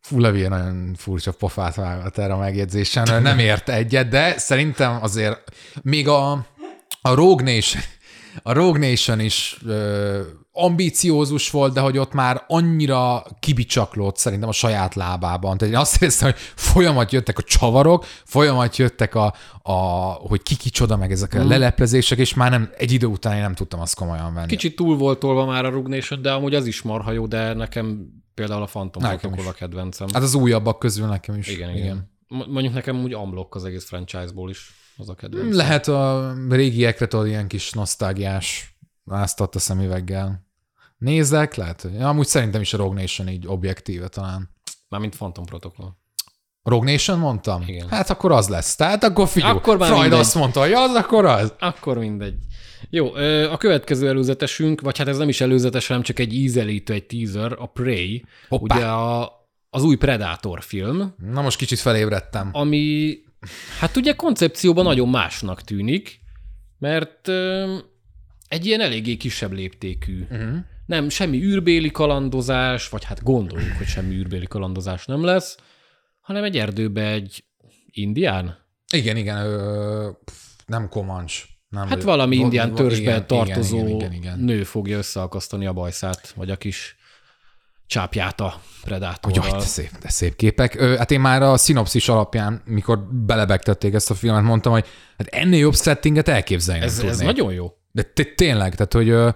[0.07, 5.43] Fú, Levi nagyon furcsa pofát vágott erre a megjegyzésen, nem ért egyet, de szerintem azért
[5.81, 6.31] még a,
[7.01, 7.83] a Rogue Nation,
[8.43, 10.21] a Rogue Nation is ö,
[10.51, 15.57] ambíciózus volt, de hogy ott már annyira kibicsaklott szerintem a saját lábában.
[15.57, 19.73] Tehát én azt éreztem, hogy folyamat jöttek a csavarok, folyamat jöttek a, a
[20.11, 21.47] hogy ki kicsoda, meg ezek a mm.
[21.47, 24.47] leleplezések, és már nem, egy idő után én nem tudtam azt komolyan venni.
[24.47, 27.53] Kicsit túl volt tolva már a Rogue Nation, de amúgy az is marha jó, de
[27.53, 30.07] nekem Például a Phantom nekem a kedvencem.
[30.13, 31.47] Hát az újabbak közül nekem is.
[31.47, 31.83] Igen, igen.
[31.83, 32.11] igen.
[32.47, 35.53] Mondjuk nekem úgy amblok az egész franchise-ból is az a kedvencem.
[35.53, 38.77] Lehet a régiekre tudod ilyen kis nosztágiás
[39.09, 40.45] áztat a szemüveggel.
[40.97, 44.49] Nézek, lehet, hogy ja, amúgy szerintem is a Rogue Nation így objektíve talán.
[44.89, 45.97] Mármint Phantom Protocol.
[46.63, 47.63] Rogue Nation mondtam?
[47.67, 47.89] Igen.
[47.89, 48.75] Hát akkor az lesz.
[48.75, 50.19] Tehát akkor figyelj, akkor Freud mindegy.
[50.19, 51.53] azt mondta, hogy az, akkor az.
[51.59, 52.35] Akkor mindegy.
[52.89, 53.13] Jó,
[53.51, 57.55] a következő előzetesünk, vagy hát ez nem is előzetes, hanem csak egy ízelítő, egy teaser,
[57.59, 58.25] a Prey.
[58.47, 58.75] Hoppá.
[58.75, 59.31] Ugye a,
[59.69, 61.13] az új Predator film.
[61.31, 62.49] Na most kicsit felébredtem.
[62.51, 63.17] Ami,
[63.79, 66.19] hát ugye koncepcióban nagyon másnak tűnik,
[66.77, 67.27] mert
[68.47, 70.21] egy ilyen eléggé kisebb léptékű.
[70.21, 70.57] Uh-huh.
[70.85, 75.57] Nem, semmi űrbéli kalandozás, vagy hát gondoljuk, hogy semmi űrbéli kalandozás nem lesz,
[76.21, 77.43] hanem egy erdőbe egy
[77.91, 78.57] indián.
[78.93, 80.09] Igen, igen, ö,
[80.65, 81.45] nem komancs.
[81.69, 86.49] Nem, hát valami indián törzsbe tartozó igen, igen, igen, nő fogja összeakasztani a bajszát, vagy
[86.49, 86.96] a kis
[87.87, 89.45] csápját a predátorral.
[89.47, 90.75] Jaj, de szép, de szép képek.
[90.81, 94.85] Ö, hát én már a szinopszis alapján, mikor belebegtették ezt a filmet, mondtam, hogy
[95.17, 97.71] hát ennél jobb settinget elképzelni ez, ez nagyon jó.
[97.91, 98.03] De
[98.35, 99.35] tényleg, tehát hogy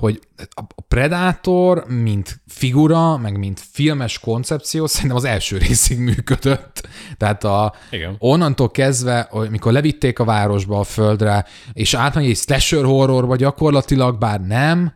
[0.00, 0.20] hogy
[0.54, 6.88] a Predator, mint figura, meg mint filmes koncepció szerintem az első részig működött.
[7.16, 8.16] Tehát a, Igen.
[8.18, 14.40] onnantól kezdve, amikor levitték a városba, a földre, és átmegy egy slasher horrorba gyakorlatilag, bár
[14.40, 14.92] nem,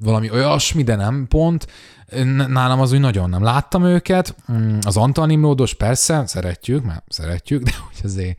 [0.00, 1.66] valami olyasmi, de nem pont,
[2.48, 4.34] nálam az úgy nagyon nem láttam őket.
[4.52, 5.26] Mm, az Antal
[5.76, 8.38] persze, szeretjük, mert szeretjük, de hogy azért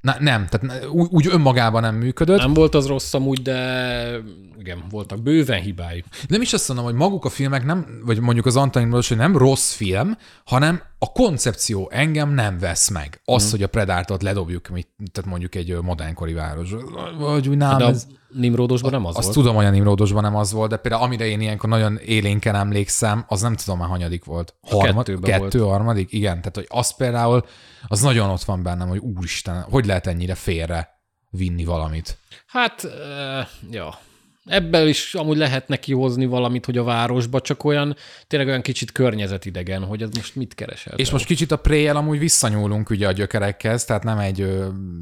[0.00, 2.38] Na, nem, tehát úgy önmagában nem működött.
[2.38, 4.20] Nem volt az rossz amúgy, de
[4.66, 6.04] igen, voltak bőven hibái.
[6.28, 9.36] Nem is azt mondom, hogy maguk a filmek nem, vagy mondjuk az Antonin hogy nem
[9.36, 13.20] rossz film, hanem a koncepció engem nem vesz meg.
[13.24, 13.50] Az, hmm.
[13.50, 16.74] hogy a Predátort ledobjuk, mit, tehát mondjuk egy modernkori város.
[17.18, 19.36] Vagy úgy nálam, de ez, Nimrodosban nem az azt volt.
[19.36, 23.24] tudom, hogy a Nimrodosban nem az volt, de például amire én ilyenkor nagyon élénken emlékszem,
[23.28, 24.54] az nem tudom már hanyadik volt.
[24.68, 25.70] Harmad, kettő, volt.
[25.70, 26.12] harmadik?
[26.12, 27.44] Igen, tehát hogy az például,
[27.86, 30.94] az nagyon ott van bennem, hogy úristen, hogy lehet ennyire félre
[31.30, 32.18] vinni valamit.
[32.46, 33.98] Hát, uh, ja,
[34.46, 38.92] ebből is amúgy lehet neki hozni valamit, hogy a városba, csak olyan, tényleg olyan kicsit
[38.92, 40.94] környezetidegen, hogy ez most mit keresel.
[40.96, 44.38] És most kicsit a pré amúgy visszanyúlunk ugye a gyökerekhez, tehát nem egy,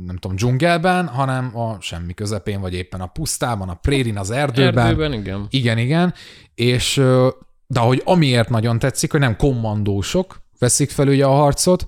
[0.07, 4.87] nem tudom, dzsungelben, hanem a semmi közepén, vagy éppen a pusztában, a prérin, az erdőben.
[4.87, 5.47] Erdőben, igen.
[5.51, 6.15] Igen, igen.
[6.55, 7.03] És
[7.67, 11.87] de hogy amiért nagyon tetszik, hogy nem kommandósok veszik fel ugye a harcot,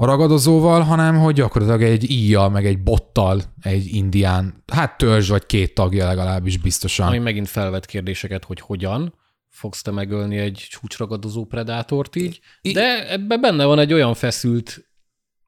[0.00, 5.46] a ragadozóval, hanem hogy gyakorlatilag egy íjjal, meg egy bottal egy indián, hát törzs vagy
[5.46, 7.06] két tagja legalábbis biztosan.
[7.06, 9.14] Ami megint felvet kérdéseket, hogy hogyan
[9.48, 12.40] fogsz te megölni egy csúcsragadozó predátort így,
[12.72, 14.88] de ebben benne van egy olyan feszült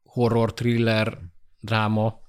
[0.02, 1.18] horror, thriller,
[1.60, 2.19] dráma,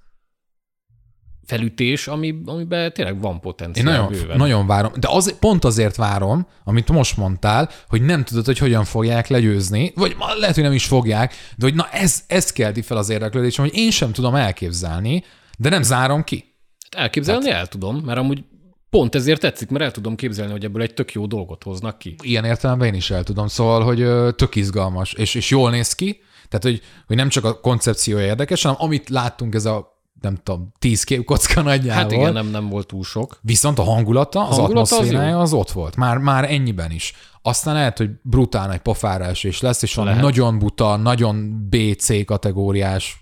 [1.45, 3.88] felütés, ami, amiben tényleg van potenciál.
[3.88, 4.38] Én nagyon, bőven.
[4.38, 8.84] nagyon várom, de az, pont azért várom, amit most mondtál, hogy nem tudod, hogy hogyan
[8.84, 12.97] fogják legyőzni, vagy lehet, hogy nem is fogják, de hogy na ez, ez kelti fel
[12.97, 15.23] az érdeklődésem, hogy én sem tudom elképzelni,
[15.58, 16.56] de nem zárom ki.
[16.91, 17.60] Hát elképzelni hát.
[17.60, 18.43] el tudom, mert amúgy
[18.89, 22.15] pont ezért tetszik, mert el tudom képzelni, hogy ebből egy tök jó dolgot hoznak ki.
[22.21, 26.21] Ilyen értelemben én is el tudom, szóval, hogy tök izgalmas, és, és jól néz ki,
[26.49, 30.71] tehát, hogy, hogy nem csak a koncepciója érdekes, hanem amit láttunk, ez a nem tudom,
[30.79, 32.03] tíz képkocka nagyjából.
[32.03, 33.39] Hát igen, nem, nem volt túl sok.
[33.41, 35.95] Viszont a hangulata, az hangulata atmoszférája az, az ott volt.
[35.95, 37.13] Már, már ennyiben is.
[37.41, 43.21] Aztán lehet, hogy brutál nagy pofárás is lesz, és van nagyon buta, nagyon BC kategóriás.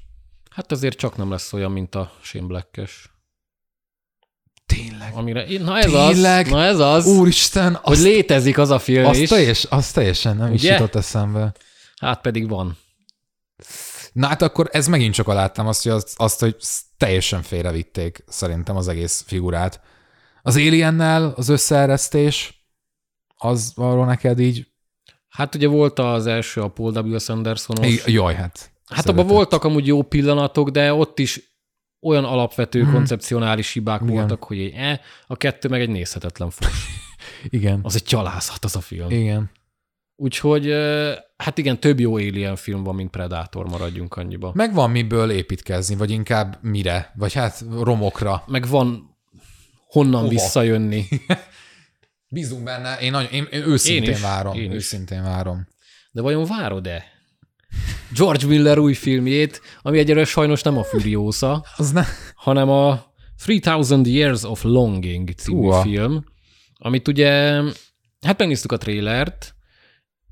[0.49, 3.09] Hát azért csak nem lesz olyan, mint a Shane Black-es.
[4.65, 5.13] Tényleg.
[5.13, 6.45] Amire, na ez Tényleg?
[6.45, 7.05] az, na ez az.
[7.05, 7.73] Úristen.
[7.81, 9.29] Hogy azt, létezik az a film azt is.
[9.29, 10.55] Teljes, azt teljesen nem Ugye?
[10.55, 11.53] is jutott eszembe.
[11.99, 12.77] Hát pedig van.
[14.19, 16.55] Na hát akkor ez megint csak aláttam azt, hogy, azt, azt, hogy
[16.97, 19.81] teljesen félrevitték szerintem az egész figurát.
[20.41, 22.65] Az Aliennel az összeeresztés,
[23.37, 24.67] az arról neked így...
[25.29, 27.17] Hát ugye volt az első a Paul W.
[27.17, 28.05] Sandersonos.
[28.05, 28.71] Jaj, hát.
[28.85, 31.41] Hát abban voltak amúgy jó pillanatok, de ott is
[32.01, 32.91] olyan alapvető hmm.
[32.91, 34.13] koncepcionális hibák Igen.
[34.13, 36.87] voltak, hogy egy e, a kettő meg egy nézhetetlen fos.
[37.49, 37.79] Igen.
[37.83, 39.09] Az egy gyalázat az a film.
[39.09, 39.51] Igen.
[40.21, 40.73] Úgyhogy
[41.37, 44.51] hát igen, több jó Alien film van, mint Predator, maradjunk annyiba.
[44.55, 48.43] Meg van miből építkezni, vagy inkább mire, vagy hát romokra.
[48.47, 49.17] Meg van
[49.87, 50.29] honnan Hova?
[50.29, 51.07] visszajönni.
[52.29, 54.55] Bízunk benne, én, nagyon, én, én őszintén én is, várom.
[54.55, 55.23] Én őszintén is.
[55.23, 55.67] várom.
[56.11, 57.03] De vajon várod-e?
[58.15, 62.03] George Miller új filmjét, ami egyre sajnos nem a Furiosa, Az ne...
[62.35, 65.81] hanem a 3000 Years of Longing című Uha.
[65.81, 66.23] film,
[66.77, 67.61] amit ugye,
[68.21, 69.53] hát megnéztük a trélert,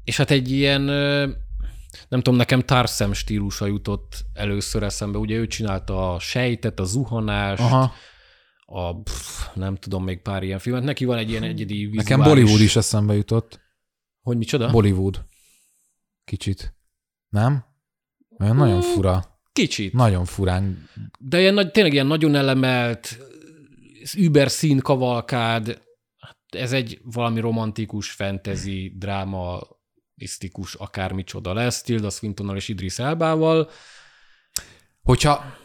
[0.08, 0.82] és hát egy ilyen,
[2.08, 5.17] nem tudom, nekem Tarsem stílusa jutott először eszembe.
[5.17, 7.93] Ugye ő csinálta a sejtet, a zuhanást, Aha.
[8.65, 10.84] a pff, nem tudom, még pár ilyen filmet.
[10.84, 11.98] Neki van egy ilyen egyedi vizuális...
[11.98, 13.60] Nekem Bollywood is eszembe jutott.
[14.22, 14.72] Hogy micsoda?
[14.72, 15.26] Bollywood.
[16.24, 16.76] Kicsit.
[17.30, 17.65] Nem?
[18.39, 19.39] Olyan hmm, nagyon fura.
[19.52, 19.93] Kicsit.
[19.93, 20.89] Nagyon furán.
[21.20, 23.17] De ilyen, nagy, tényleg ilyen nagyon elemelt,
[24.15, 25.82] über kavalkád,
[26.50, 29.62] ez egy valami romantikus, fantasy, dráma,
[30.17, 33.69] misztikus akármicsoda lesz, Tilda Swintonnal és Idris Elbával.
[35.03, 35.58] Hogyha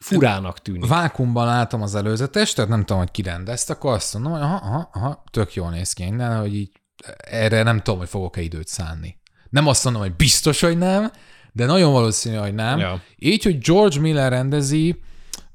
[0.00, 0.86] furának tűnik.
[0.86, 4.56] Vákumban látom az előzetes, tehát nem tudom, hogy ki rendezte, akkor azt mondom, hogy aha,
[4.56, 6.70] aha, aha, tök jól néz ki innen, hogy így
[7.16, 9.18] erre nem tudom, hogy fogok-e időt szánni.
[9.50, 11.10] Nem azt mondom, hogy biztos, hogy nem,
[11.52, 12.78] de nagyon valószínű, hogy nem.
[12.78, 13.02] Ja.
[13.16, 15.00] Így, hogy George Miller rendezi,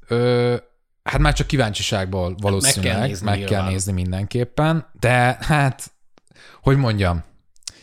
[0.08, 0.56] ö,
[1.02, 5.92] hát már csak kíváncsiságból valószínűleg meg kell nézni, meg kell nézni mindenképpen, de hát,
[6.62, 7.24] hogy mondjam,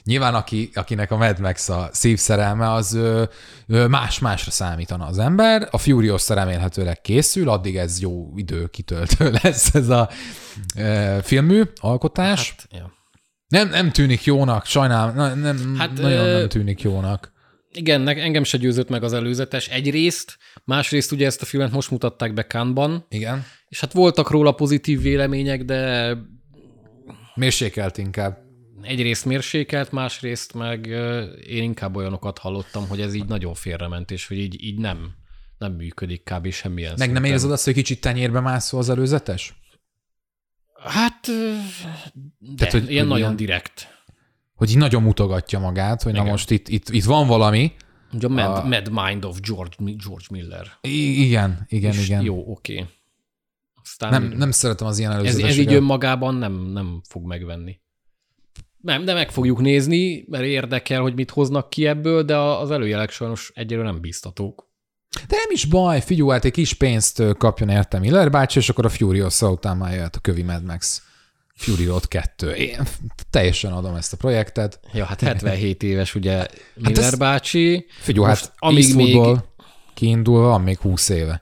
[0.03, 2.99] Nyilván aki, akinek a Mad Max a szívszerelme, az
[3.67, 5.67] más-másra számítana az ember.
[5.71, 10.09] A furious remélhetőleg készül, addig ez jó idő kitöltő lesz ez a
[10.75, 12.49] e, filmű alkotás.
[12.49, 12.93] Hát, ja.
[13.47, 17.31] nem, nem tűnik jónak, sajnálom, nem, hát, nagyon nem tűnik jónak.
[17.71, 22.33] Igen, engem se győzött meg az előzetes egyrészt, másrészt ugye ezt a filmet most mutatták
[22.33, 23.05] be Cannes-ban.
[23.09, 23.45] Igen.
[23.67, 26.13] És hát voltak róla pozitív vélemények, de...
[27.35, 28.42] Mérsékelt inkább
[28.83, 30.85] egyrészt mérsékelt, másrészt meg
[31.47, 35.11] én inkább olyanokat hallottam, hogy ez így nagyon félrement, és hogy így, így nem,
[35.57, 36.51] nem működik kb.
[36.51, 37.21] semmilyen Meg szinten.
[37.21, 39.53] nem érzed azt, hogy kicsit tenyérbe mászol az előzetes?
[40.83, 41.27] Hát,
[42.37, 43.87] de, Tehát, hogy, ilyen hogy nagyon ilyen, direkt.
[44.55, 46.25] Hogy így nagyon mutogatja magát, hogy Igen.
[46.25, 47.71] na most itt, itt, itt van valami.
[48.13, 48.67] Ugye a Mad, a...
[48.67, 50.67] Mad Mind of George, George Miller.
[50.81, 52.21] I- igen, igen, és igen.
[52.21, 52.73] Jó, oké.
[52.73, 52.87] Okay.
[53.83, 55.49] Aztán nem, nem szeretem az ilyen előzeteseket.
[55.51, 57.79] Ez, ez így önmagában nem, nem fog megvenni.
[58.83, 63.11] Nem, de meg fogjuk nézni, mert érdekel, hogy mit hoznak ki ebből, de az előjelek
[63.11, 64.67] sajnos egyelőre nem bíztatók.
[65.27, 68.85] De nem is baj, figyelj, hát egy kis pénzt kapjon érte Miller bácsi, és akkor
[68.85, 71.01] a Furious után már jöhet a kövi Mad Max.
[71.55, 72.51] Fury Road 2.
[72.51, 72.87] Én
[73.29, 74.79] teljesen adom ezt a projektet.
[74.93, 77.85] Ja, hát 77 éves ugye Miller hát bácsi.
[77.99, 79.37] Figyelj, hát amíg még...
[79.93, 81.41] kiindulva, van még 20 éve.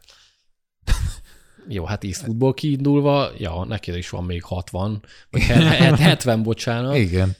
[1.68, 6.96] Jó, hát Eastwoodból kiindulva, ja, neki is van még 60, vagy 70, bocsánat.
[6.96, 7.36] Igen.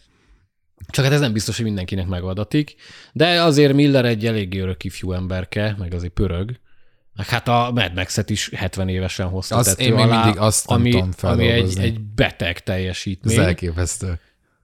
[0.90, 2.76] Csak hát ez nem biztos, hogy mindenkinek megadatik.
[3.14, 6.60] De azért Miller egy elég örök ifjú emberke, meg azért pörög.
[7.16, 11.04] Hát a Mad Max-et is 70 évesen hozta azt tető én alá, mindig azt ami,
[11.22, 13.38] ami egy, egy beteg teljesítmény.
[13.38, 14.20] Ez elképesztő.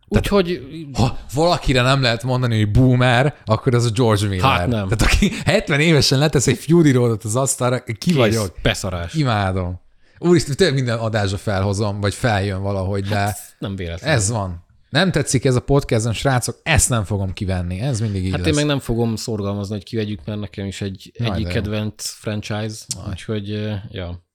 [0.08, 0.62] Úgyhogy...
[0.94, 4.50] Ha valakire nem lehet mondani, hogy boomer, akkor az a George Miller.
[4.50, 4.88] Hát nem.
[4.88, 8.56] Tehát aki 70 évesen letesz egy Fury Roadot az asztalra, ki Kész, vagyok?
[8.62, 9.14] beszarás.
[9.14, 9.80] Imádom.
[10.20, 14.14] Úristen, tényleg minden adásra felhozom, vagy feljön valahogy, de hát, nem véletlen.
[14.14, 14.66] Ez van.
[14.90, 17.80] Nem tetszik ez a podcaston, srácok, ezt nem fogom kivenni.
[17.80, 18.50] Ez mindig így Hát lesz.
[18.50, 22.76] én meg nem fogom szorgalmazni, hogy kivegyük, mert nekem is egy Jaj, egyik kedvenc franchise,
[22.96, 23.10] Jaj.
[23.10, 23.48] úgyhogy,
[23.90, 24.26] ja.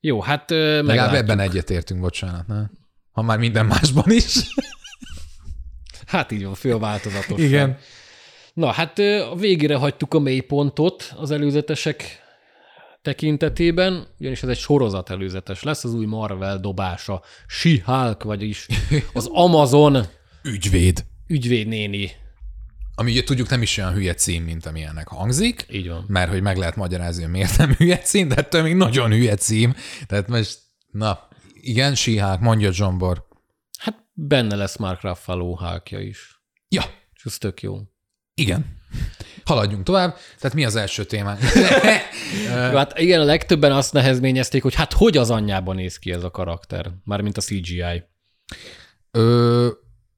[0.00, 2.62] Jó, hát Legalább ebben egyetértünk, bocsánat, ne?
[3.12, 4.36] Ha már minden másban is.
[6.06, 7.40] hát így van, fő változatos.
[7.48, 7.78] Igen.
[8.54, 12.20] Na, hát a végére hagytuk a mélypontot az előzetesek
[13.02, 18.66] tekintetében, ugyanis ez egy sorozat előzetes lesz, az új Marvel dobása, She-Hulk, vagyis
[19.12, 20.06] az Amazon
[20.42, 21.04] ügyvéd.
[21.26, 22.10] Ügyvéd néni.
[22.94, 25.66] Ami ugye tudjuk nem is olyan hülye cím, mint amilyennek hangzik.
[25.70, 26.04] Így van.
[26.08, 29.34] Mert hogy meg lehet magyarázni, hogy miért nem hülye cím, de ettől még nagyon hülye
[29.34, 29.74] cím.
[30.06, 30.58] Tehát most,
[30.90, 31.28] na,
[31.62, 33.26] igen, She-Hulk, mondja Zsombor.
[33.78, 36.42] Hát benne lesz Mark Ruffalo Hulkja is.
[36.68, 36.82] Ja.
[37.14, 37.78] És ez tök jó.
[38.34, 38.80] Igen.
[39.44, 40.16] Haladjunk tovább.
[40.38, 41.40] Tehát mi az első témánk?
[42.76, 46.30] hát igen, a legtöbben azt nehezményezték, hogy hát hogy az anyjában néz ki ez a
[46.30, 48.02] karakter, mármint a CGI.
[49.10, 49.68] Ö,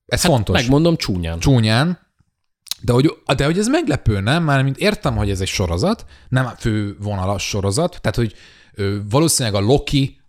[0.07, 0.57] ez hát fontos.
[0.61, 1.38] Megmondom csúnyán.
[1.38, 1.98] Csúnyán,
[2.80, 4.44] de hogy, de hogy ez meglepő, nem?
[4.44, 8.35] Mármint értem, hogy ez egy sorozat, nem fő vonalas sorozat, tehát hogy
[8.74, 10.20] ö, valószínűleg a Loki,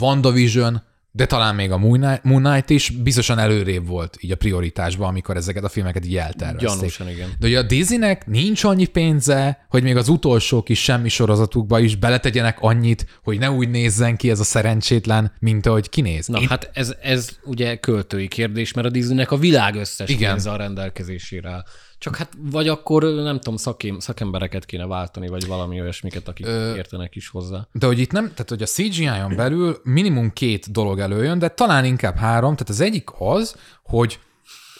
[0.00, 5.36] WandaVision, de talán még a Moon Knight is biztosan előrébb volt így a prioritásban, amikor
[5.36, 6.78] ezeket a filmeket így eltervezték.
[6.78, 7.28] Gyanúsan, igen.
[7.38, 11.96] De ugye a Disneynek nincs annyi pénze, hogy még az utolsó kis semmi sorozatukba is
[11.96, 16.26] beletegyenek annyit, hogy ne úgy nézzen ki ez a szerencsétlen, mint ahogy kinéz.
[16.26, 16.48] Na Én...
[16.48, 20.30] hát ez, ez ugye költői kérdés, mert a Disneynek a világ összes igen.
[20.30, 21.64] pénze a rendelkezésére
[21.98, 26.76] csak hát vagy akkor nem tudom, szakém, szakembereket kéne váltani, vagy valami olyasmiket, akik Ö,
[26.76, 27.66] értenek is hozzá.
[27.72, 31.84] De hogy itt nem, tehát hogy a CGI-on belül minimum két dolog előjön, de talán
[31.84, 32.52] inkább három.
[32.52, 34.18] Tehát az egyik az, hogy,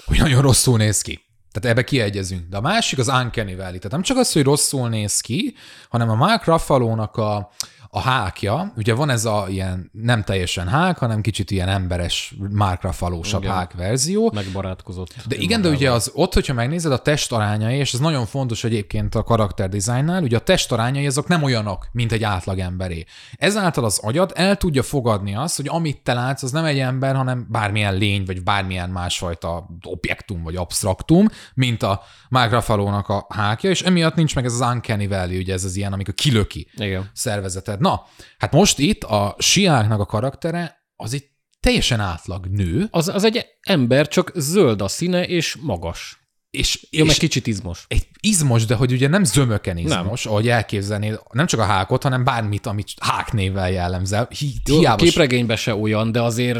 [0.04, 1.26] hogy nagyon rosszul néz ki.
[1.52, 2.48] Tehát ebbe kiegyezünk.
[2.48, 3.56] De a másik az Uncanny Valley.
[3.56, 5.54] Tehát nem csak az, hogy rosszul néz ki,
[5.88, 7.50] hanem a Mark Ruffalo-nak a,
[7.90, 12.92] a hákja, ugye van ez a ilyen nem teljesen hák, hanem kicsit ilyen emberes, Markra
[12.92, 14.30] falósabb hák verzió.
[14.34, 15.14] Megbarátkozott.
[15.26, 19.14] De igen, de ugye az ott, hogyha megnézed a testarányai, és ez nagyon fontos egyébként
[19.14, 23.04] a karakterdizájnnál, ugye a testarányai azok nem olyanok, mint egy átlag emberé.
[23.32, 27.14] Ezáltal az agyad el tudja fogadni azt, hogy amit te látsz, az nem egy ember,
[27.14, 33.70] hanem bármilyen lény, vagy bármilyen másfajta objektum, vagy abstraktum, mint a Mark Ruffalo-nak a hákja,
[33.70, 37.10] és emiatt nincs meg ez az uncanny valley, ugye ez az ilyen, amikor kilöki igen.
[37.12, 37.92] szervezetet érted?
[37.92, 38.06] Na,
[38.38, 42.88] hát most itt a Siáknak a karaktere az itt teljesen átlag nő.
[42.90, 46.18] Az, az egy ember, csak zöld a színe és magas.
[46.50, 47.84] És, Jó, és meg kicsit izmos.
[47.88, 50.32] Egy izmos, de hogy ugye nem zömöken izmos, nem.
[50.32, 54.28] ahogy elképzelnéd, nem csak a hákot, hanem bármit, amit hák névvel jellemzel.
[54.38, 55.02] Hi, Jó, hiába...
[55.04, 56.58] képregényben se olyan, de azért...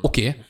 [0.00, 0.46] Oké, okay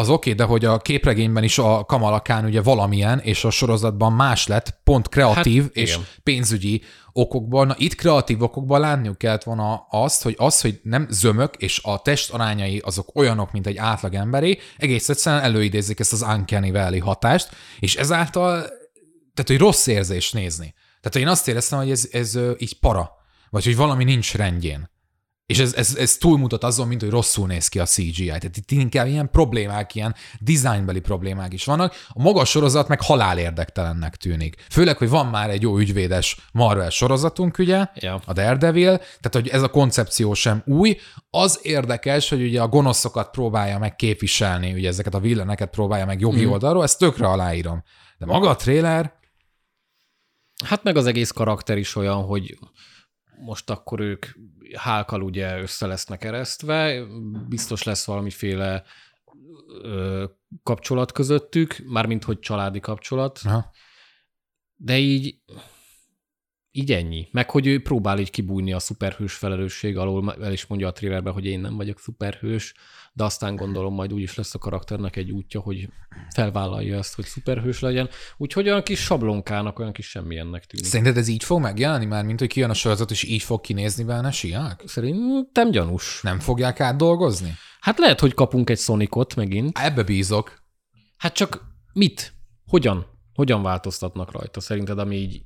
[0.00, 4.12] az oké, okay, de hogy a képregényben is a Kamalakán ugye valamilyen, és a sorozatban
[4.12, 6.06] más lett, pont kreatív hát, és igen.
[6.22, 6.82] pénzügyi
[7.12, 7.66] okokból.
[7.66, 12.02] Na itt kreatív okokban látniuk kellett volna azt, hogy az, hogy nem zömök, és a
[12.02, 17.00] test arányai azok olyanok, mint egy átlag emberé, egész egyszerűen előidézik ezt az uncanny valley
[17.00, 18.52] hatást, és ezáltal,
[19.34, 20.74] tehát hogy rossz érzés nézni.
[21.00, 23.10] Tehát én azt éreztem, hogy ez, ez így para,
[23.50, 24.90] vagy hogy valami nincs rendjén.
[25.50, 28.26] És ez, ez, ez túlmutat azon, mint hogy rosszul néz ki a CGI.
[28.26, 31.94] Tehát itt inkább ilyen problémák, ilyen designbeli problémák is vannak.
[32.08, 34.64] A magas sorozat meg halál érdektelennek tűnik.
[34.70, 38.20] Főleg, hogy van már egy jó ügyvédes Marvel sorozatunk, ugye, ja.
[38.26, 40.96] a Daredevil, tehát hogy ez a koncepció sem új.
[41.30, 46.20] Az érdekes, hogy ugye a gonoszokat próbálja meg képviselni, ugye ezeket a villeneket próbálja meg
[46.20, 46.50] jogi mm.
[46.50, 47.82] oldalról, ezt tökre aláírom.
[48.18, 49.18] De maga a trailer...
[50.64, 52.58] Hát meg az egész karakter is olyan, hogy
[53.44, 54.26] most akkor ők
[54.76, 57.06] hálkal ugye össze lesznek eresztve,
[57.48, 58.84] biztos lesz valamiféle
[59.82, 60.24] ö,
[60.62, 63.70] kapcsolat közöttük, mármint hogy családi kapcsolat, Aha.
[64.76, 65.40] de így
[66.72, 67.28] így ennyi.
[67.32, 71.32] Meg, hogy ő próbál így kibújni a szuperhős felelősség alól, el is mondja a trélerben,
[71.32, 72.74] hogy én nem vagyok szuperhős,
[73.20, 75.88] de aztán gondolom majd úgy is lesz a karakternek egy útja, hogy
[76.34, 78.08] felvállalja ezt, hogy szuperhős legyen.
[78.36, 80.86] Úgyhogy olyan kis sablonkának, olyan kis semmilyennek tűnik.
[80.86, 84.04] Szerinted ez így fog megjelenni már, mint hogy kijön a sorozat, és így fog kinézni
[84.04, 84.82] benne siák?
[84.86, 86.20] Szerintem gyanús.
[86.22, 87.54] Nem fogják átdolgozni?
[87.80, 89.78] Hát lehet, hogy kapunk egy Sonicot megint.
[89.78, 90.62] Ebbe bízok.
[91.16, 92.32] Hát csak mit?
[92.64, 93.06] Hogyan?
[93.34, 94.60] Hogyan változtatnak rajta?
[94.60, 95.42] Szerinted, ami így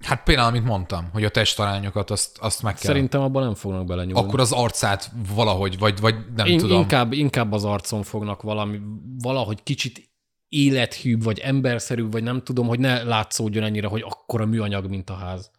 [0.00, 2.82] Hát például, amit mondtam, hogy a testarányokat azt, azt meg kell.
[2.84, 4.26] Szerintem abban nem fognak belenyúlni.
[4.26, 6.80] Akkor az arcát valahogy, vagy, vagy nem In, tudom.
[6.80, 8.80] Inkább, inkább az arcon fognak valami,
[9.18, 10.10] valahogy kicsit
[10.48, 15.14] élethűbb, vagy emberszerűbb, vagy nem tudom, hogy ne látszódjon ennyire, hogy akkora műanyag, mint a
[15.14, 15.50] ház.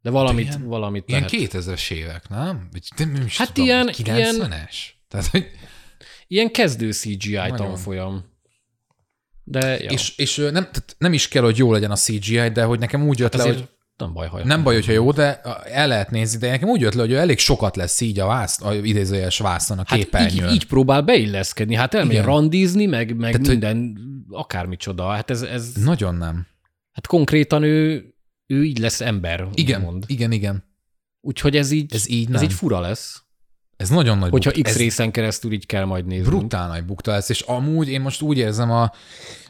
[0.00, 2.68] De valamit, de ilyen, valamit Ilyen 2000-es évek, nem?
[2.96, 4.16] De nem is hát tudom, ilyen, 90-es?
[4.16, 4.64] Ilyen,
[5.08, 5.50] Tehát, hogy...
[6.26, 7.56] Ilyen kezdő CGI Nagyon.
[7.56, 8.31] tanfolyam.
[9.52, 9.90] De, ja.
[9.90, 13.06] És, és nem, tehát nem is kell, hogy jó legyen a CGI, de hogy nekem
[13.06, 16.10] úgy jött hát le, hogy nem baj, ha Nem baj, hogyha jó, de el lehet
[16.10, 19.38] nézni, de nekem úgy jött le, hogy elég sokat lesz így a, vász, a idézőjeles
[19.38, 20.42] vászon a képernyőn.
[20.42, 22.24] Hát így, így, próbál beilleszkedni, hát elmegy Igen.
[22.24, 23.98] randizni, meg, meg Tehát, minden,
[24.30, 25.08] akármicsoda.
[25.08, 25.72] Hát ez, ez...
[25.72, 26.46] Nagyon nem.
[26.92, 28.04] Hát konkrétan ő,
[28.46, 29.48] ő így lesz ember.
[29.54, 30.04] Igen, mond.
[30.06, 30.64] igen, igen.
[31.20, 33.22] Úgyhogy ez így, ez így, ez így fura lesz.
[33.82, 34.70] Ez nagyon nagy Hogyha bukta.
[34.70, 36.28] X részen keresztül így kell majd nézni.
[36.28, 38.90] Brutál nagy bukta lesz, és amúgy én most úgy érzem a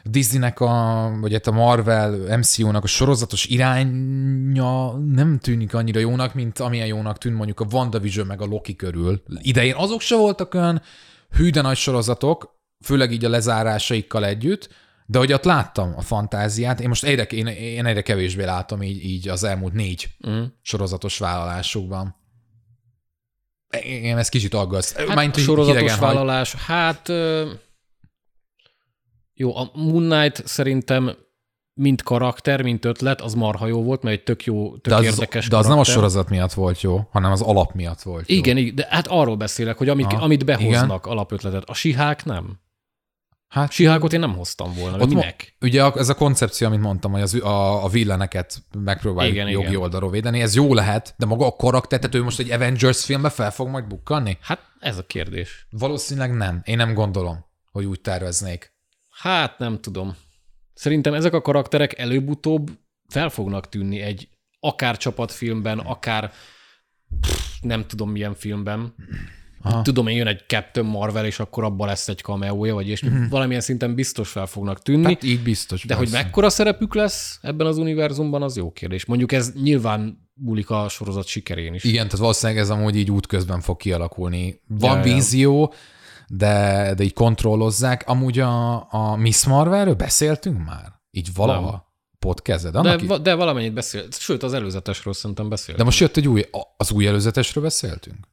[0.03, 6.59] Disneynek, a, vagy hát a Marvel MCU-nak a sorozatos iránya nem tűnik annyira jónak, mint
[6.59, 9.23] amilyen jónak tűnt mondjuk a WandaVision meg a Loki körül.
[9.41, 10.81] Idején azok se voltak olyan
[11.29, 14.69] hű de nagy sorozatok, főleg így a lezárásaikkal együtt,
[15.05, 19.03] de hogy ott láttam a fantáziát, én most egyre, én, én egyre kevésbé látom így,
[19.05, 20.43] így az elmúlt négy mm.
[20.61, 22.21] sorozatos vállalásukban.
[23.81, 24.97] Én ez kicsit aggaszt.
[24.97, 26.61] Hát Mind, sorozatos vállalás, hagy...
[26.65, 27.11] hát
[29.33, 31.15] jó, a Moon Knight szerintem
[31.73, 35.03] mint karakter, mint ötlet, az marha jó volt, mert egy tök jó, tök de az,
[35.03, 35.71] érdekes De az karakter.
[35.71, 38.35] nem a sorozat miatt volt jó, hanem az alap miatt volt jó.
[38.37, 41.11] Igen, igen de hát arról beszélek, hogy amik, ah, amit behoznak igen.
[41.11, 41.63] alapötletet.
[41.65, 42.59] A sihák nem.
[43.53, 45.55] Hát, Sihákot én nem hoztam volna, ott minek?
[45.61, 49.79] Ugye ez a koncepció, amit mondtam, hogy az, a, a villeneket megpróbáljuk igen, jogi igen.
[49.79, 53.29] oldalról védeni, ez jó lehet, de maga a karakter, tehát ő most egy Avengers filmbe
[53.29, 54.37] fel fog majd bukkanni?
[54.41, 55.67] Hát ez a kérdés.
[55.69, 56.61] Valószínűleg nem.
[56.63, 58.73] Én nem gondolom, hogy úgy terveznék.
[59.09, 60.15] Hát nem tudom.
[60.73, 62.71] Szerintem ezek a karakterek előbb-utóbb
[63.07, 64.29] fel fognak tűnni egy
[64.59, 66.31] akár csapatfilmben, akár
[67.21, 68.95] pff, nem tudom milyen filmben.
[69.63, 69.81] Aha.
[69.81, 73.27] Tudom én, jön egy Captain Marvel, és akkor abban lesz egy cameója, vagy és mm-hmm.
[73.29, 75.05] valamilyen szinten biztos fel fognak tűnni.
[75.05, 75.81] Hát így biztos.
[75.81, 76.03] De persze.
[76.03, 79.05] hogy mekkora szerepük lesz ebben az univerzumban, az jó kérdés.
[79.05, 81.83] Mondjuk ez nyilván múlik a sorozat sikerén is.
[81.83, 84.61] Igen, tehát valószínűleg ez amúgy így útközben fog kialakulni.
[84.67, 85.73] Van ja, vízió,
[86.27, 88.03] de, de így kontrollozzák.
[88.07, 91.01] Amúgy a, a Miss Marvelről beszéltünk már?
[91.11, 91.71] Így valaha?
[91.71, 92.75] Nem podcasted.
[92.75, 94.19] Annak de, de valamennyit beszélt.
[94.19, 95.77] Sőt, az előzetesről szerintem beszéltünk.
[95.77, 96.43] De most jött egy új,
[96.77, 98.27] az új előzetesről beszéltünk?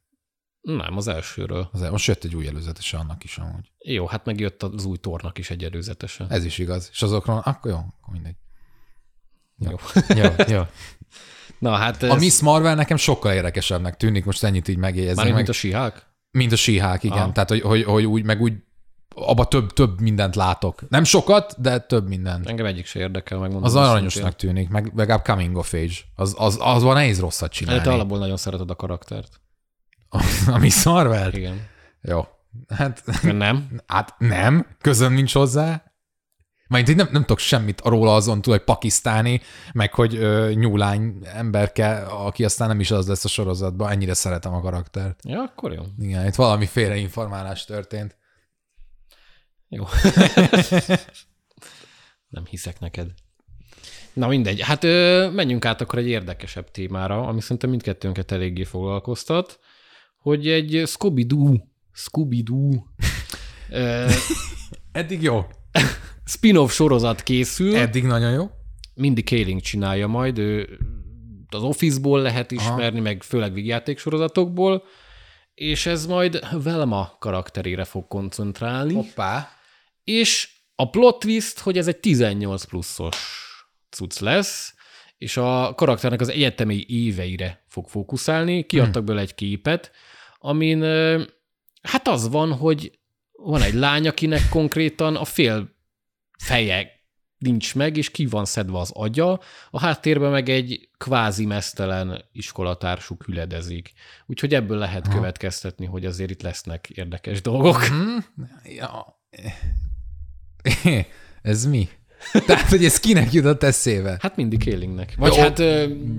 [0.60, 1.68] Nem, az elsőről.
[1.72, 3.72] Az el, most jött egy új előzetese annak is amúgy.
[3.78, 6.26] Jó, hát meg jött az új tornak is egy előzetese.
[6.28, 6.88] Ez is igaz.
[6.92, 8.36] És azokról, akkor jó, akkor mindegy.
[9.58, 9.76] Jó.
[10.08, 10.54] Jó, jó.
[10.56, 10.62] jó.
[11.58, 12.10] Na, hát ez...
[12.10, 15.14] A Miss Marvel nekem sokkal érdekesebbnek tűnik, most ennyit így megjegyezni.
[15.14, 15.44] Mármint meg...
[15.44, 16.06] mint a sihák?
[16.30, 17.18] Mint a sihák, igen.
[17.18, 17.32] Aha.
[17.32, 18.52] Tehát, hogy, hogy, hogy, úgy, meg úgy
[19.14, 20.88] abba több, több mindent látok.
[20.88, 22.48] Nem sokat, de több mindent.
[22.48, 23.64] Engem egyik se érdekel, megmondom.
[23.64, 25.94] Az aranyosnak tűnik, meg legalább coming of age.
[26.14, 27.80] Az, az, az van nehéz rosszat csinálni.
[27.80, 29.39] De te alapból nagyon szereted a karaktert.
[30.54, 31.32] A Miss Marvel?
[31.32, 31.66] Igen.
[32.02, 32.26] Jó.
[32.68, 33.80] Hát, nem?
[33.86, 35.84] Hát nem, közöm nincs hozzá.
[36.68, 39.40] Majd én nem, nem tudok semmit róla azon túl, hogy pakisztáni,
[39.72, 44.54] meg hogy ö, nyúlány emberke, aki aztán nem is az lesz a sorozatban, ennyire szeretem
[44.54, 45.20] a karaktert.
[45.24, 45.82] Ja, akkor jó.
[45.98, 48.16] Igen, itt valami félreinformálás történt.
[49.68, 49.84] Jó.
[52.28, 53.10] nem hiszek neked.
[54.12, 54.60] Na mindegy.
[54.60, 59.60] Hát ö, menjünk át akkor egy érdekesebb témára, ami szerintem mindkettőnket eléggé foglalkoztat
[60.20, 61.56] hogy egy Scooby-Doo,
[61.92, 62.70] Scooby-Doo
[64.92, 65.46] Eddig jó.
[66.24, 67.76] spin-off sorozat készül.
[67.76, 68.50] Eddig nagyon jó.
[68.94, 70.78] Mindig Kaling csinálja majd, ő
[71.48, 73.08] az Office-ból lehet ismerni, Aha.
[73.08, 74.84] meg főleg vígjáték sorozatokból,
[75.54, 78.94] és ez majd Velma karakterére fog koncentrálni.
[78.94, 79.48] Hoppá.
[80.04, 83.16] És a plot twist, hogy ez egy 18 pluszos
[83.90, 84.74] cucc lesz,
[85.18, 88.66] és a karakternek az egyetemi éveire fog fókuszálni.
[88.66, 89.04] Kiadtak hmm.
[89.04, 89.90] belőle egy képet,
[90.42, 90.82] amin
[91.82, 92.98] hát az van, hogy
[93.32, 95.76] van egy lány, akinek konkrétan a fél
[96.38, 96.98] feje
[97.38, 103.24] nincs meg, és ki van szedve az agya, a háttérben meg egy kvázi mesztelen iskolatársuk
[103.24, 103.92] hüledezik.
[104.26, 105.14] Úgyhogy ebből lehet ha.
[105.14, 107.90] következtetni, hogy azért itt lesznek érdekes dolgok.
[107.90, 108.16] Mm-hmm.
[108.62, 109.20] Ja.
[111.42, 111.88] Ez mi?
[112.46, 114.18] Tehát, hogy ez kinek jutott eszébe?
[114.20, 115.14] Hát mindig Kélingnek.
[115.16, 115.58] Vagy Jó, hát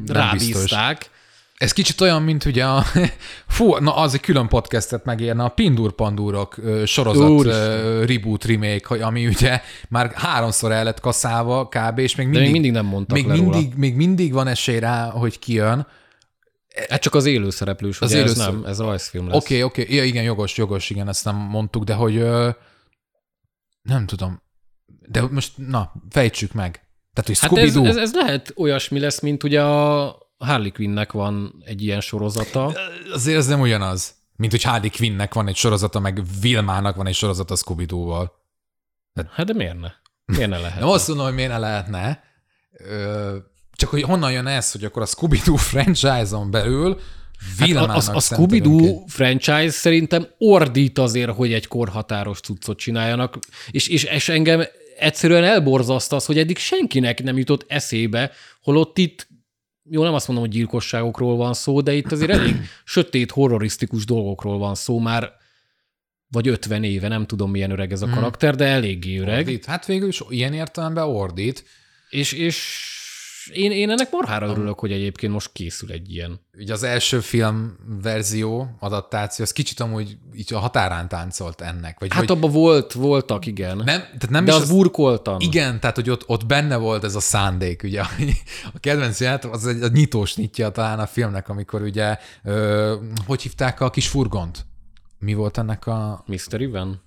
[0.06, 0.98] rábízták.
[0.98, 1.20] Biztos.
[1.62, 2.84] Ez kicsit olyan, mint ugye a...
[3.48, 6.56] Fú, na az egy külön podcastet megérne, a Pindur Pandurok
[6.86, 7.46] sorozat Úr,
[8.06, 12.00] reboot remake, ami ugye már háromszor el lett kaszálva kb.
[12.00, 15.40] és még mindig, még mindig nem mondtak még mindig, még mindig van esély rá, hogy
[15.40, 15.88] kijön.
[16.90, 18.48] Hát csak az élőszereplős, az élőszer...
[18.48, 19.36] ez nem, ez rajzfilm lesz.
[19.36, 19.96] Oké, okay, oké, okay.
[19.96, 22.26] ja, igen, jogos, jogos, igen, ezt nem mondtuk, de hogy
[23.82, 24.42] nem tudom,
[25.08, 26.72] de most, na, fejtsük meg.
[27.14, 31.64] Tehát, hogy hát ez, ez, ez lehet olyasmi lesz, mint ugye a Harley Quinnnek van
[31.66, 32.74] egy ilyen sorozata.
[33.14, 37.16] Azért ez nem ugyanaz, mint hogy Harley Quinnnek van egy sorozata, meg Vilmának van egy
[37.16, 38.40] sorozata scooby val
[39.32, 39.90] Hát de miért ne?
[40.26, 40.80] Miért ne lehet?
[40.80, 42.24] Nem azt mondom, hogy miért ne lehetne,
[43.72, 47.00] csak hogy honnan jön ez, hogy akkor a Scooby-Doo franchise-on belül
[47.60, 53.38] Hát a, a, a Scooby-Doo franchise szerintem ordít azért, hogy egy korhatáros cuccot csináljanak,
[53.72, 54.64] és, és, és engem
[54.98, 58.32] egyszerűen elborzaszt az, hogy eddig senkinek nem jutott eszébe,
[58.62, 59.28] holott itt
[59.94, 64.58] jó, nem azt mondom, hogy gyilkosságokról van szó, de itt azért elég sötét, horrorisztikus dolgokról
[64.58, 65.34] van szó már,
[66.28, 68.14] vagy 50 éve, nem tudom milyen öreg ez a hmm.
[68.14, 69.38] karakter, de eléggé öreg.
[69.38, 69.66] Ordít.
[69.66, 71.66] Hát végül is ilyen értelemben ordít.
[72.10, 72.88] És, és
[73.48, 76.40] én, én ennek marhára örülök, hogy egyébként most készül egy ilyen.
[76.58, 82.00] Ugye az első film verzió, adaptáció, az kicsit amúgy így a határán táncolt ennek.
[82.00, 83.78] Vagy hát abban volt, voltak, igen.
[83.78, 85.40] Nem, tehát nem De is az, az burkoltan.
[85.40, 88.02] Igen, tehát hogy ott, ott benne volt ez a szándék, ugye.
[88.74, 93.42] A kedvenc játék, az egy a nyitós nyitja talán a filmnek, amikor ugye, ö, hogy
[93.42, 94.66] hívták a kis furgont?
[95.20, 96.24] Mi volt ennek a...
[96.28, 97.02] Mystery Van?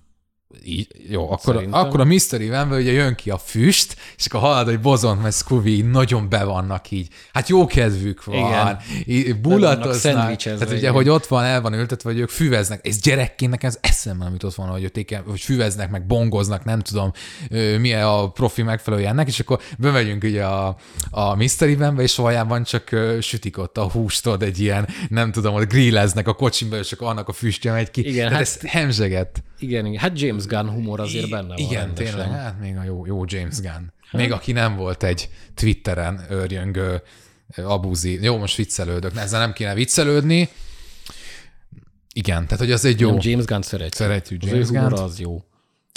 [0.63, 4.65] Így, jó, akkor, akkor a Mystery van ugye jön ki a füst, és akkor hallod,
[4.65, 7.07] hogy Bozont meg Scooby nagyon be vannak így.
[7.33, 9.41] Hát jó kedvük van, Igen.
[9.41, 10.35] bulatoznak.
[10.35, 10.93] Tehát ugye, igen.
[10.93, 12.87] hogy ott van, el van ültetve, vagy ők füveznek.
[12.87, 16.79] Ez gyerekként nekem ez eszembe nem jutott volna, hogy, ők, hogy füveznek, meg bongoznak, nem
[16.79, 17.11] tudom,
[17.79, 20.75] milyen a profi megfelelője ennek, és akkor bemegyünk ugye a,
[21.09, 22.89] a Mystery Vanbe, és valójában csak
[23.21, 27.27] sütik ott a hústod egy ilyen, nem tudom, hogy grilleznek a kocsimba, és akkor annak
[27.27, 28.07] a füstje megy ki.
[28.07, 29.43] Igen, hát, ez hemzseget.
[29.65, 31.57] Igen, igen, hát James Gunn humor azért benne van.
[31.57, 32.13] Igen, rendesen.
[32.13, 33.91] tényleg, hát még a jó, jó James Gunn.
[34.11, 37.01] Még aki nem volt egy Twitteren őrjöngő
[37.55, 38.23] abúzi.
[38.23, 40.49] Jó, most viccelődök, ezzel nem kéne viccelődni.
[42.13, 43.09] Igen, tehát hogy az egy jó...
[43.09, 43.93] Nem, James Gunn szeretjük.
[43.93, 44.93] Szeretjük James Gunn.
[44.93, 45.43] az jó.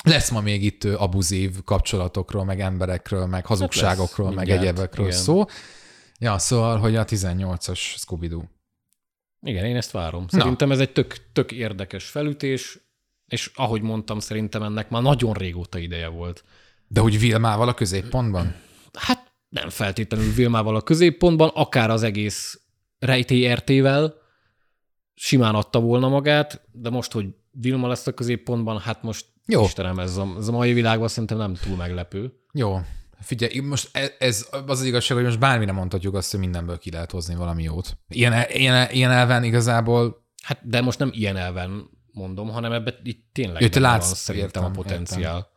[0.04, 5.44] Lesz ma még itt abuzív kapcsolatokról, meg emberekről, meg hazugságokról, hát meg egyebekről szó.
[6.18, 8.42] Ja, szóval, hogy a 18-as Scooby-Doo.
[9.42, 10.28] Igen, én ezt várom.
[10.28, 10.74] Szerintem Na.
[10.74, 12.78] ez egy tök, tök érdekes felütés,
[13.28, 16.44] és ahogy mondtam, szerintem ennek már nagyon régóta ideje volt.
[16.86, 18.54] De hogy Vilmával a középpontban?
[18.92, 22.60] Hát nem feltétlenül Vilmával a középpontban, akár az egész
[22.98, 24.14] rejtélyertével
[25.14, 29.64] simán adta volna magát, de most, hogy Vilma lesz a középpontban, hát most Jó.
[29.64, 32.32] Istenem, ez a, ez a mai világban szerintem nem túl meglepő.
[32.52, 32.80] Jó.
[33.20, 36.90] Figyelj, most ez, ez az az igazság, hogy most bármire mondhatjuk azt, hogy mindenből ki
[36.90, 37.98] lehet hozni valami jót.
[38.08, 40.26] Ilyen, ilyen, ilyen elven igazából...
[40.42, 44.14] Hát de most nem ilyen elven mondom, hanem ebben itt tényleg Jö, te látsz, van
[44.14, 45.36] szerintem értem, a potenciál.
[45.36, 45.50] Értem.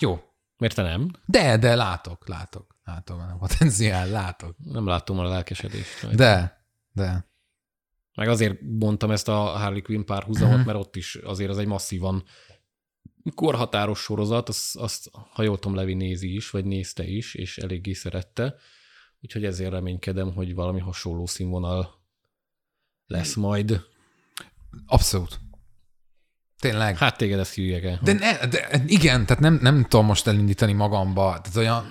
[0.00, 0.20] Jó.
[0.56, 1.10] Miért te nem?
[1.26, 2.76] De, de látok, látok.
[2.84, 4.56] Látom a potenciál, látok.
[4.58, 6.14] Nem látom a lelkesedést.
[6.14, 7.28] De, de.
[8.14, 10.66] Meg azért mondtam ezt a Harley Quinn párhuzamot, uh-huh.
[10.66, 12.24] mert ott is azért az egy masszívan
[13.34, 17.92] korhatáros sorozat, azt, azt ha jól tudom, Levi nézi is, vagy nézte is, és eléggé
[17.92, 18.54] szerette.
[19.20, 21.94] Úgyhogy ezért reménykedem, hogy valami hasonló színvonal
[23.06, 23.80] lesz majd.
[24.86, 25.40] Abszolút.
[26.60, 26.96] Tényleg.
[26.96, 27.98] Hát téged ezt hívják el.
[28.02, 31.40] De, ne, de igen, tehát nem, nem tudom most elindítani magamba.
[31.42, 31.86] Tehát olyan,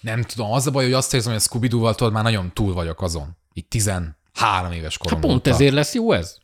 [0.00, 2.74] nem tudom, az a baj, hogy azt érzem, hogy a scooby doo már nagyon túl
[2.74, 3.36] vagyok azon.
[3.52, 4.14] Így 13
[4.72, 6.36] éves korom Hát pont ezért lesz jó ez?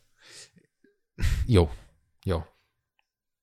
[1.45, 1.69] Jó.
[2.23, 2.43] Jó.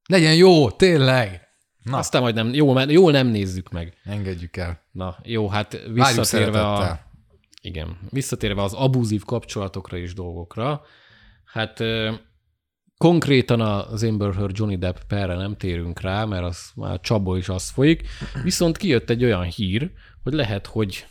[0.09, 1.47] Legyen jó, tényleg.
[1.83, 1.99] Na.
[1.99, 3.95] Aztán majd nem, jó, jól nem nézzük meg.
[4.05, 4.81] Engedjük el.
[4.93, 7.01] Na, jó, hát visszatérve a...
[7.61, 10.83] Igen, visszatérve az abúzív kapcsolatokra és dolgokra,
[11.45, 11.81] hát
[12.99, 17.49] Konkrétan az Amber Heard Johnny Depp perre nem térünk rá, mert az már csapból is
[17.49, 18.09] az folyik,
[18.43, 19.91] viszont kijött egy olyan hír,
[20.23, 21.07] hogy lehet, hogy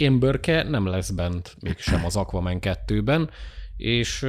[0.00, 3.30] Amberke nem lesz bent mégsem az Aquaman 2-ben,
[3.76, 4.24] és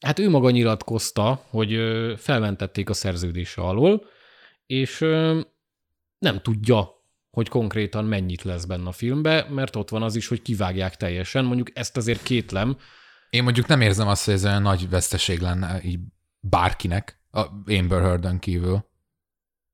[0.00, 1.78] hát ő maga nyilatkozta, hogy
[2.16, 4.04] felmentették a szerződése alól,
[4.66, 4.98] és
[6.18, 6.90] nem tudja,
[7.30, 11.44] hogy konkrétan mennyit lesz benne a filmbe, mert ott van az is, hogy kivágják teljesen.
[11.44, 12.76] Mondjuk ezt azért kétlem,
[13.30, 15.98] én mondjuk nem érzem azt, hogy ez olyan nagy veszteség lenne így
[16.40, 18.86] bárkinek, a Amber Heard-ön kívül.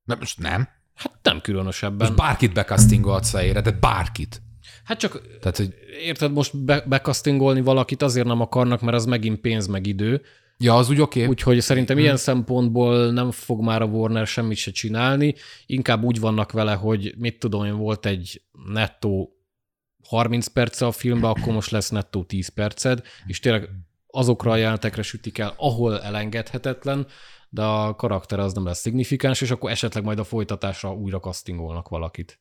[0.03, 0.67] Nem, most nem.
[0.95, 2.07] Hát nem különösebben.
[2.07, 4.41] Most bárkit bekasztingolhatsz helyére, de bárkit.
[4.83, 5.73] Hát csak, Tehát, hogy...
[6.01, 10.21] érted, most be, bekasztingolni valakit azért nem akarnak, mert az megint pénz meg idő.
[10.57, 11.19] Ja, az úgy oké.
[11.19, 11.31] Okay.
[11.31, 12.05] Úgyhogy szerintem hmm.
[12.05, 15.35] ilyen szempontból nem fog már a Warner semmit se csinálni,
[15.65, 18.41] inkább úgy vannak vele, hogy mit tudom én, volt egy
[18.73, 19.34] nettó
[20.07, 23.69] 30 perce a filmben, akkor most lesz nettó 10 perced, és tényleg
[24.07, 27.07] azokra a jelentekre sütik el, ahol elengedhetetlen,
[27.49, 31.87] de a karakter az nem lesz szignifikáns, és akkor esetleg majd a folytatásra újra castingolnak
[31.87, 32.39] valakit.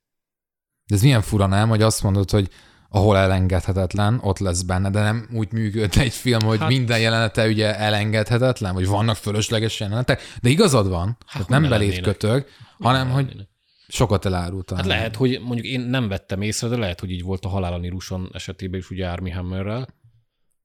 [0.86, 2.50] De ez milyen fura, nem, hogy azt mondod, hogy
[2.88, 7.46] ahol elengedhetetlen, ott lesz benne, de nem úgy működne egy film, hogy hát, minden jelenete
[7.46, 12.46] ugye elengedhetetlen, vagy vannak fölösleges jelenetek, de igazad van, hát nem belét kötög,
[12.78, 13.46] hanem hogy
[13.88, 14.70] Sokat elárult.
[14.70, 17.78] Hát lehet, hogy mondjuk én nem vettem észre, de lehet, hogy így volt a Halál
[17.78, 19.88] Níruson esetében is ugye Army Hammerrel.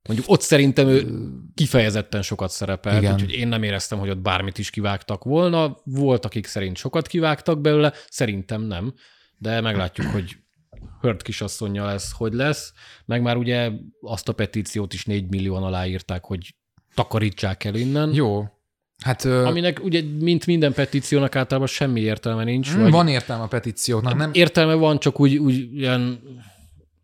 [0.08, 1.06] Mondjuk ott szerintem ő
[1.54, 3.14] kifejezetten sokat szerepelt, Igen.
[3.14, 5.76] úgyhogy én nem éreztem, hogy ott bármit is kivágtak volna.
[5.84, 8.94] Volt, akik szerint sokat kivágtak belőle, szerintem nem.
[9.38, 10.36] De meglátjuk, hogy
[11.00, 12.72] Hört kisasszonyja ez hogy lesz.
[13.04, 16.54] Meg már ugye azt a petíciót is 4 millióan aláírták, hogy
[16.94, 18.14] takarítsák el innen.
[18.14, 18.44] Jó,
[19.00, 19.24] Hát.
[19.24, 22.72] Aminek ugye, mint minden petíciónak általában semmi értelme nincs.
[22.72, 22.90] Hmm, vagy...
[22.90, 24.30] Van értelme a petícióknak, nem?
[24.32, 26.20] Értelme van, csak úgy, úgy ilyen...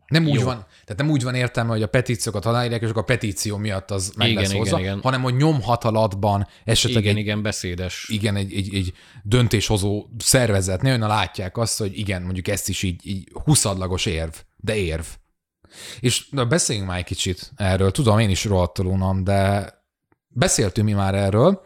[0.07, 0.43] Nem úgy Jó.
[0.43, 3.91] van, tehát nem úgy van értelme, hogy a petíciókat aláírják, és akkor a petíció miatt
[3.91, 4.99] az meg igen, lesz igen, hozzá, igen.
[5.01, 8.05] hanem hogy nyomhatalatban esetleg igen, egy, igen, beszédes.
[8.09, 8.93] Igen, egy, egy, egy
[9.23, 14.75] döntéshozó szervezet, ne látják azt, hogy igen, mondjuk ezt is így, így huszadlagos érv, de
[14.75, 15.05] érv.
[15.99, 17.91] És na, beszéljünk már egy kicsit erről.
[17.91, 19.69] Tudom, én is rohadtul unom, de
[20.27, 21.61] beszéltünk mi már erről,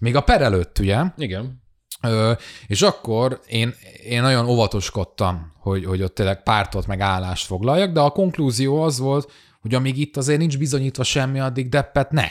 [0.00, 1.02] még a per előtt, ugye?
[1.16, 1.62] Igen.
[2.02, 2.32] Ö,
[2.66, 3.74] és akkor én,
[4.04, 8.98] én nagyon óvatoskodtam, hogy, hogy ott tényleg pártot meg állást foglaljak, de a konklúzió az
[8.98, 12.28] volt, hogy amíg itt azért nincs bizonyítva semmi, addig deppet ne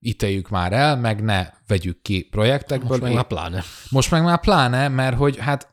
[0.00, 2.88] ítéljük már el, meg ne vegyük ki projektekből.
[2.88, 3.62] Most meg már pláne.
[3.90, 5.68] Most meg már pláne, mert hogy hát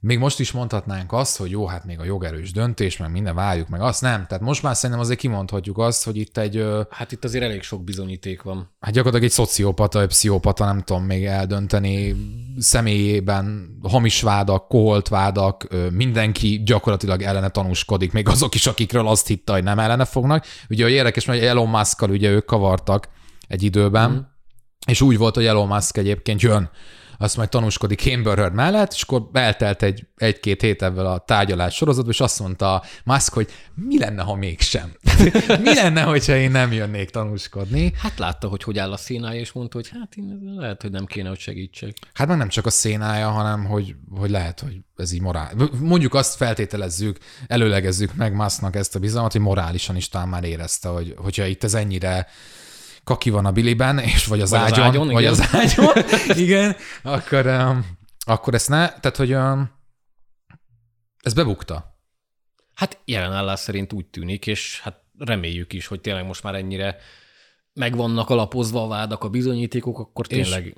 [0.00, 3.68] még most is mondhatnánk azt, hogy jó, hát még a jogerős döntés, meg minden várjuk,
[3.68, 4.26] meg azt nem.
[4.26, 6.64] Tehát most már szerintem azért kimondhatjuk azt, hogy itt egy...
[6.90, 8.74] Hát itt azért elég sok bizonyíték van.
[8.80, 12.16] Hát gyakorlatilag egy szociopata, egy pszichopata, nem tudom még eldönteni
[12.58, 19.52] személyében hamis vádak, koholt vádak, mindenki gyakorlatilag ellene tanúskodik, még azok is, akikről azt hitte,
[19.52, 20.44] hogy nem ellene fognak.
[20.68, 23.08] Ugye, hogy érdekes, mert Elon musk ugye ők kavartak
[23.48, 24.18] egy időben, mm.
[24.86, 26.70] és úgy volt, hogy Elon Musk egyébként jön
[27.18, 31.74] azt majd tanúskodik Amber Heard mellett, és akkor eltelt egy, egy-két hét ebből a tárgyalás
[31.74, 34.92] sorozatban, és azt mondta Musk, hogy mi lenne, ha mégsem?
[35.62, 37.92] mi lenne, hogyha én nem jönnék tanúskodni?
[37.98, 41.04] Hát látta, hogy hogy áll a szénája, és mondta, hogy hát én lehet, hogy nem
[41.04, 41.96] kéne, hogy segítsek.
[42.12, 45.52] Hát meg nem csak a szénája, hanem hogy, hogy lehet, hogy ez így morál.
[45.80, 50.88] Mondjuk azt feltételezzük, előlegezzük meg Musknak ezt a bizalmat, hogy morálisan is talán már érezte,
[50.88, 52.26] hogy hogyha itt ez ennyire
[53.06, 55.32] kaki van a biliben, és vagy az vagy ágyon, az ágyon vagy igen.
[55.32, 55.92] az ágyon,
[56.44, 57.86] igen, akkor, um,
[58.26, 59.70] akkor ezt ne, tehát hogy um,
[61.22, 61.98] ez bebukta.
[62.74, 66.96] Hát jelen állás szerint úgy tűnik, és hát reméljük is, hogy tényleg most már ennyire
[67.72, 70.66] megvannak alapozva a vádak, a bizonyítékok, akkor tényleg...
[70.66, 70.72] És,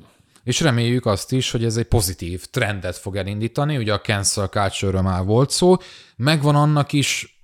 [0.44, 5.00] és reméljük azt is, hogy ez egy pozitív trendet fog elindítani, ugye a cancel culture
[5.00, 5.76] már volt szó,
[6.16, 7.37] megvan annak is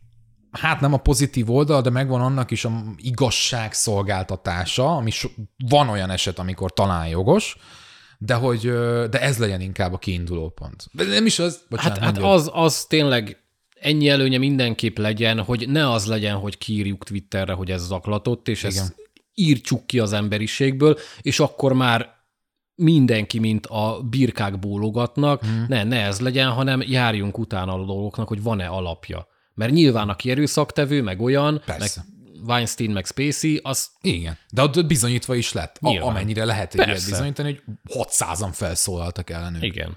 [0.58, 5.28] hát nem a pozitív oldal, de megvan annak is a igazság szolgáltatása, ami so,
[5.68, 7.56] van olyan eset, amikor talán jogos,
[8.18, 8.60] de hogy
[9.10, 10.86] de ez legyen inkább a kiinduló pont.
[10.92, 13.44] De nem is az, bocsánat, Hát, hát az, az tényleg
[13.80, 18.62] ennyi előnye mindenképp legyen, hogy ne az legyen, hogy kiírjuk Twitterre, hogy ez zaklatott, és
[18.62, 18.70] Igen.
[18.70, 18.94] ezt
[19.34, 22.12] írtsuk ki az emberiségből, és akkor már
[22.74, 25.64] mindenki, mint a birkák bólogatnak, hmm.
[25.68, 29.26] ne, ne ez legyen, hanem járjunk utána a dolgoknak, hogy van-e alapja.
[29.54, 32.04] Mert nyilván aki erőszaktevő, meg olyan, Persze.
[32.06, 32.12] meg
[32.46, 33.88] Weinstein, meg Spacey, az...
[34.00, 37.76] Igen, de ott bizonyítva is lett, a, amennyire lehet egy ilyet bizonyítani, hogy
[38.08, 39.62] 600-an felszólaltak ellenük.
[39.62, 39.96] Igen.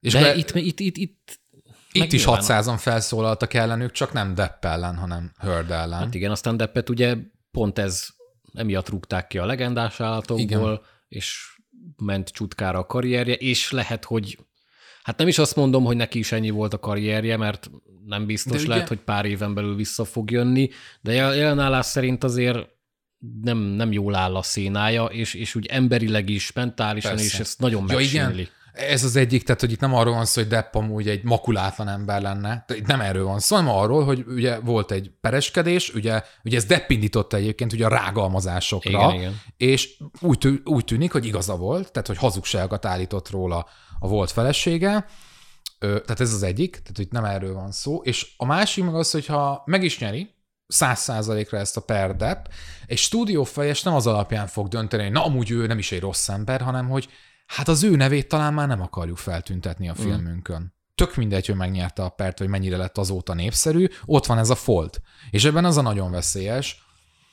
[0.00, 0.34] És de be...
[0.34, 1.42] itt, itt, itt, itt
[1.94, 5.98] itt is 600-an felszólaltak ellenük, csak nem Depp ellen, hanem Heard ellen.
[5.98, 7.16] Hát igen, aztán Deppet ugye
[7.50, 8.06] pont ez
[8.54, 11.56] emiatt rúgták ki a legendás állatokból, és
[11.96, 14.38] ment csutkára a karrierje, és lehet, hogy
[15.02, 17.70] hát nem is azt mondom, hogy neki is ennyi volt a karrierje, mert
[18.06, 18.96] nem biztos, de lehet, ugye...
[18.96, 22.68] hogy pár éven belül vissza fog jönni, de jelenállás szerint azért
[23.42, 27.26] nem, nem jól áll a szénája, és, és úgy emberileg is, mentálisan Persze.
[27.26, 28.48] is ezt nagyon ja, megsínli.
[28.72, 31.88] Ez az egyik, tehát hogy itt nem arról van szó, hogy Depp amúgy egy makulátlan
[31.88, 32.64] ember lenne.
[32.66, 36.56] De itt nem erről van szó, hanem arról, hogy ugye volt egy pereskedés, ugye, ugye
[36.56, 39.40] ez Depp indította egyébként ugye a rágalmazásokra, igen, igen.
[39.56, 43.66] és úgy, tű, úgy tűnik, hogy igaza volt, tehát hogy hazugságokat állított róla
[43.98, 45.06] a volt felesége,
[45.86, 48.00] tehát ez az egyik, tehát itt nem erről van szó.
[48.02, 50.34] És a másik meg az, hogyha meg is nyeri,
[50.66, 52.44] száz százalékra ezt a per Depp,
[52.86, 56.28] egy stúdiófejes nem az alapján fog dönteni, hogy na amúgy ő nem is egy rossz
[56.28, 57.08] ember, hanem hogy
[57.46, 60.02] hát az ő nevét talán már nem akarjuk feltüntetni a mm.
[60.02, 60.60] filmünkön.
[60.60, 60.64] Mm.
[60.94, 64.54] Tök mindegy, hogy megnyerte a pert, vagy mennyire lett azóta népszerű, ott van ez a
[64.54, 65.00] folt.
[65.30, 66.82] És ebben az a nagyon veszélyes.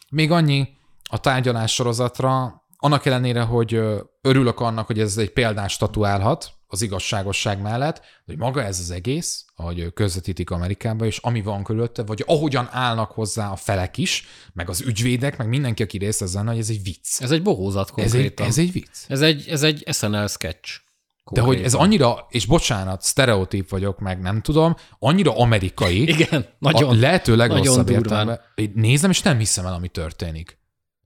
[0.10, 0.68] Még annyi
[1.10, 3.82] a tárgyalás sorozatra, annak ellenére, hogy
[4.22, 9.46] örülök annak, hogy ez egy példás statuálhat, az igazságosság mellett, hogy maga ez az egész,
[9.56, 14.70] ahogy közvetítik Amerikában, és ami van körülötte, vagy ahogyan állnak hozzá a felek is, meg
[14.70, 17.22] az ügyvédek, meg mindenki, aki részt ezen, hogy ez egy vicc.
[17.22, 18.48] Ez egy bohózat konkrétan.
[18.48, 18.98] Ez egy, ez egy vicc.
[19.08, 20.80] Ez egy, ez egy SNL sketch.
[21.24, 21.34] Konkrétan.
[21.34, 26.02] De hogy ez annyira, és bocsánat, sztereotíp vagyok, meg nem tudom, annyira amerikai.
[26.02, 26.90] Igen, nagyon.
[26.90, 28.42] A lehető legrosszabb értelme.
[28.74, 30.61] Nézem, és nem hiszem el, ami történik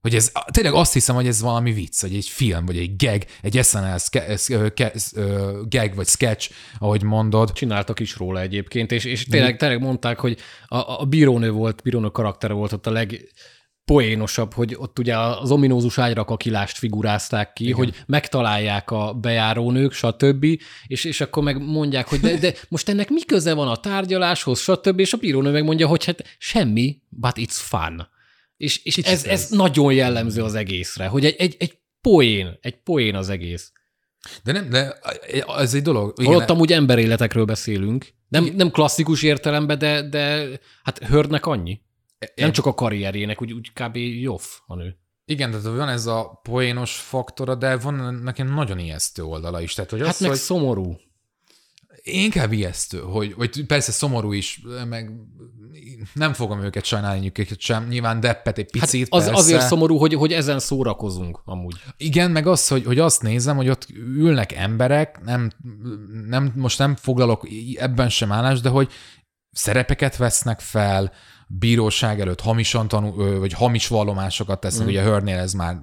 [0.06, 3.22] Hogy ez, tényleg azt hiszem, hogy ez valami vicc, vagy egy film, vagy egy gag,
[3.42, 3.96] egy SNL
[5.68, 7.52] gag, vagy sketch, ahogy mondod.
[7.52, 12.08] Csináltak is róla egyébként, és, és tényleg, tényleg mondták, hogy a, a bírónő volt, bírónő
[12.08, 13.32] karaktere volt ott a leg
[13.84, 17.76] poénosabb, hogy ott ugye az ominózus ágyrakakilást figurázták ki, Igen.
[17.76, 20.44] hogy megtalálják a bejárónők, stb.,
[20.86, 24.60] és, és akkor meg mondják, hogy de, de most ennek mi köze van a tárgyaláshoz,
[24.60, 28.14] stb., és a bírónő megmondja, hogy hát semmi, but it's fun.
[28.56, 33.14] És, és ez, ez nagyon jellemző az egészre, hogy egy, egy, egy poén, egy poén
[33.14, 33.72] az egész.
[34.44, 34.98] De nem, de
[35.46, 36.12] ez egy dolog.
[36.16, 36.32] Igen.
[36.32, 38.14] Holott amúgy emberéletekről beszélünk.
[38.28, 40.48] Nem, nem klasszikus értelemben, de, de
[40.82, 41.80] hát hörnek annyi.
[42.34, 43.96] Nem csak a karrierjének, úgy, úgy kb.
[43.96, 44.96] jobb a nő.
[45.24, 49.74] Igen, tehát van ez a poénos faktora, de van nekem nagyon ijesztő oldala is.
[49.74, 50.38] Tehát, hogy hát az, meg hogy...
[50.38, 50.96] szomorú.
[52.08, 55.10] Inkább ijesztő, hogy, vagy persze szomorú is, meg
[56.12, 59.96] nem fogom őket sajnálni őket sem, nyilván deppet egy hát picit, hát az, Azért szomorú,
[59.96, 61.74] hogy, hogy ezen szórakozunk amúgy.
[61.96, 65.50] Igen, meg az, hogy, hogy azt nézem, hogy ott ülnek emberek, nem,
[66.28, 68.92] nem, most nem foglalok ebben sem állást, de hogy
[69.50, 71.12] szerepeket vesznek fel,
[71.46, 74.88] bíróság előtt hamisan tanul, vagy hamis vallomásokat tesznek, mm.
[74.88, 75.76] ugye Hörnél ez már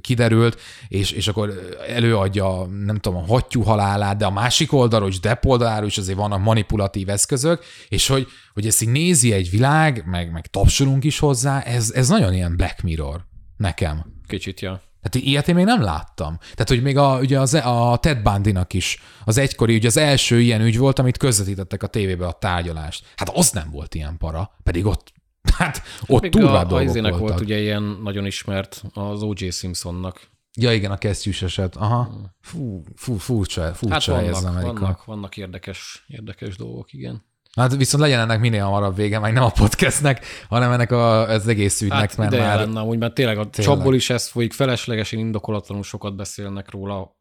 [0.00, 5.20] kiderült, és, és akkor előadja, nem tudom, a hattyú halálát, de a másik oldalról is,
[5.20, 10.02] Depp oldalról is azért vannak manipulatív eszközök, és hogy, hogy ezt így nézi egy világ,
[10.06, 13.24] meg, meg tapsolunk is hozzá, ez, ez nagyon ilyen Black Mirror
[13.56, 14.04] nekem.
[14.26, 14.82] Kicsit, ja.
[15.02, 16.38] Tehát ilyet én még nem láttam.
[16.38, 20.40] Tehát, hogy még a, ugye az, a Ted bundy is az egykori, ugye az első
[20.40, 23.04] ilyen ügy volt, amit közvetítettek a tévébe a tárgyalást.
[23.16, 25.12] Hát az nem volt ilyen para, pedig ott
[25.58, 27.18] Hát ott még a, dolgok a voltak.
[27.18, 29.50] volt ugye ilyen nagyon ismert az O.J.
[29.50, 30.28] Simpsonnak.
[30.58, 31.76] Ja igen, a kesztyűs eset.
[31.76, 32.04] Aha.
[32.04, 32.34] Hmm.
[32.40, 34.72] Fú, fú furcsa, furcsa hát vannak, ez Amerika.
[34.72, 37.24] Vannak, vannak érdekes, érdekes dolgok, igen.
[37.56, 41.48] Hát viszont legyen ennek minél hamarabb vége, meg nem a podcastnek, hanem ennek a, az
[41.48, 41.98] egész ügynek.
[41.98, 42.58] Hát mert már...
[42.58, 43.76] lenne úgy, mert tényleg a tényleg.
[43.76, 47.16] csapból is ez folyik, feleslegesen indokolatlanul sokat beszélnek róla,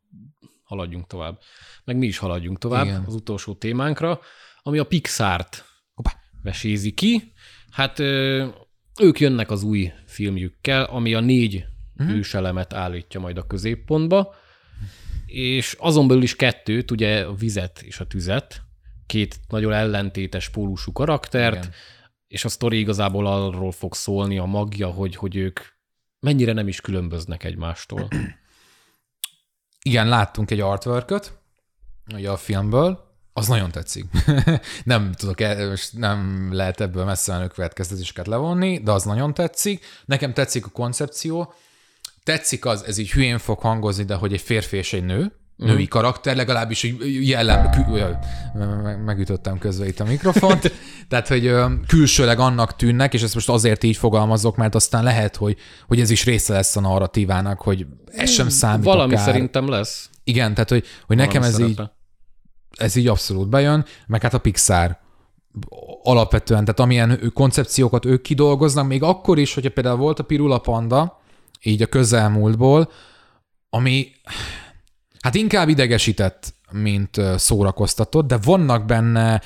[0.63, 1.39] haladjunk tovább.
[1.83, 3.03] Meg mi is haladjunk tovább Igen.
[3.07, 4.19] az utolsó témánkra,
[4.61, 6.11] ami a Pixart Hoppá.
[6.43, 7.33] vesézi ki.
[7.71, 7.99] Hát
[8.99, 11.65] ők jönnek az új filmjükkel, ami a négy
[11.97, 12.15] uh-huh.
[12.15, 14.35] hőselemet állítja majd a középpontba,
[15.25, 18.61] és azon belül is kettőt, ugye a vizet és a tüzet,
[19.09, 21.71] két nagyon ellentétes pólusú karaktert, Igen.
[22.27, 25.59] és a sztori igazából arról fog szólni a magja, hogy, hogy ők
[26.19, 28.07] mennyire nem is különböznek egymástól.
[29.81, 31.31] Igen, láttunk egy artwork
[32.13, 34.05] ugye a filmből, az nagyon tetszik.
[34.83, 35.37] nem tudok,
[35.91, 39.85] nem lehet ebből messze menő következtetéseket levonni, de az nagyon tetszik.
[40.05, 41.53] Nekem tetszik a koncepció.
[42.23, 45.87] Tetszik az, ez így hülyén fog hangozni, de hogy egy férfi és egy nő, női
[45.87, 47.69] karakter, legalábbis hogy jellem,
[49.05, 50.71] megütöttem közben itt a mikrofont,
[51.09, 51.53] tehát, hogy
[51.87, 55.57] külsőleg annak tűnnek, és ezt most azért így fogalmazok, mert aztán lehet, hogy,
[55.87, 59.25] hogy ez is része lesz a narratívának, hogy ez sem számít Valami akár.
[59.25, 60.09] szerintem lesz.
[60.23, 61.69] Igen, tehát, hogy, hogy nekem ez szerepe.
[61.69, 61.89] így
[62.77, 64.97] ez így abszolút bejön, meg hát a Pixar
[66.03, 71.19] alapvetően, tehát amilyen koncepciókat ők kidolgoznak, még akkor is, hogyha például volt a Pirula Panda,
[71.61, 72.91] így a közelmúltból,
[73.69, 74.11] ami
[75.21, 79.41] hát inkább idegesített, mint szórakoztatott, de vannak benne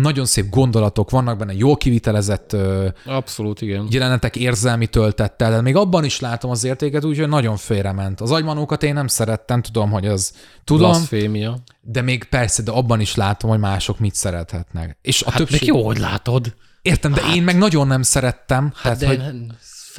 [0.00, 2.56] nagyon szép gondolatok, vannak benne jól kivitelezett
[3.04, 3.86] Abszolút, igen.
[3.90, 8.20] jelenetek érzelmi töltettel, de még abban is látom az értéket, úgyhogy nagyon félrement.
[8.20, 10.32] Az agymanókat én nem szerettem, tudom, hogy az
[10.64, 10.90] tudom.
[10.90, 11.58] Blasfémia.
[11.80, 14.98] De még persze, de abban is látom, hogy mások mit szerethetnek.
[15.02, 15.66] És a hát többség...
[15.66, 16.54] jó, hogy látod.
[16.82, 17.34] Értem, de hát...
[17.34, 18.72] én meg nagyon nem szerettem.
[18.74, 19.34] Hát tehát, de hogy...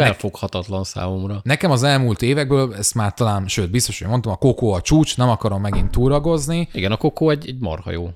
[0.03, 1.39] felfoghatatlan számomra.
[1.43, 5.17] Nekem az elmúlt évekből, ezt már talán, sőt, biztos, hogy mondtam, a kokó a csúcs,
[5.17, 6.69] nem akarom megint túragozni.
[6.71, 8.09] Igen, a kokó egy, egy marha jó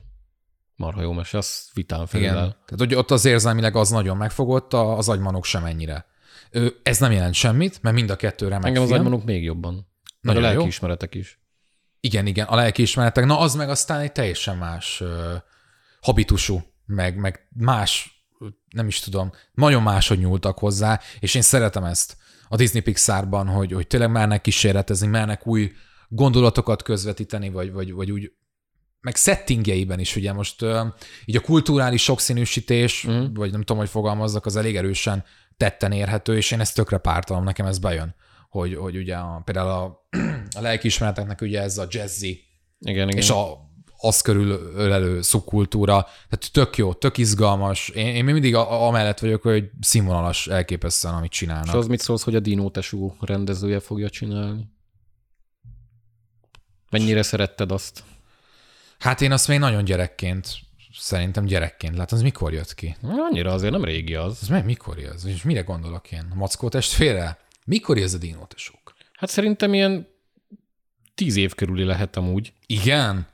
[0.82, 2.34] marha jó mese, az vitán felel.
[2.34, 6.06] Tehát hogy ott az érzelmileg az nagyon megfogott, az agymanok sem ennyire.
[6.84, 8.94] Ez nem jelent semmit, mert mind a kettő remek Engem film.
[8.94, 9.88] az agymanok még jobban.
[10.22, 11.40] Nagyon a lelkiismeretek is.
[12.00, 13.26] Igen, igen, a lelkiismeretek.
[13.26, 15.10] Na az meg aztán egy teljesen más uh,
[16.02, 18.21] habitusú, meg, meg más,
[18.70, 22.18] nem is tudom, nagyon máshogy nyúltak hozzá, és én szeretem ezt
[22.48, 25.72] a Disney Pixarban, hogy, hogy tényleg mernek kísérletezni, mernek új
[26.08, 28.32] gondolatokat közvetíteni, vagy, vagy, vagy úgy
[29.02, 30.66] meg settingjeiben is, ugye most
[31.26, 33.34] így a kulturális sokszínűsítés, mm.
[33.34, 35.24] vagy nem tudom, hogy fogalmazzak, az elég erősen
[35.58, 38.16] tetten érhető, és én ezt tökre pártalom, nekem ez bejön,
[38.50, 40.08] hogy, hogy ugye a, például a,
[40.58, 42.44] a lelkiismereteknek ugye ez a jazzy,
[42.80, 43.22] igen, igen.
[43.22, 43.71] és a,
[44.02, 47.90] az körül ölelő szubkultúra, tehát tök jó, tök izgalmas.
[47.90, 51.68] Én, én még mindig a, amellett vagyok, hogy színvonalas elképesztően, amit csinálnak.
[51.68, 54.70] És az mit szólsz, hogy a Dino Tesú rendezője fogja csinálni?
[56.90, 58.04] Mennyire szeretted azt?
[59.00, 60.48] Hát én azt még nagyon gyerekként,
[60.94, 62.18] szerintem gyerekként látom.
[62.18, 62.98] Az mikor jött ki?
[63.02, 64.38] Annyira azért nem régi az.
[64.42, 65.24] Ez meg mikor jött?
[65.24, 66.28] És mire gondolok én?
[66.32, 67.40] A Mackó testvére?
[67.66, 68.94] Mikor ez a dinótesók?
[69.14, 70.08] Hát szerintem ilyen
[71.16, 72.54] tíz év körüli lehet amúgy.
[72.66, 73.28] Igen?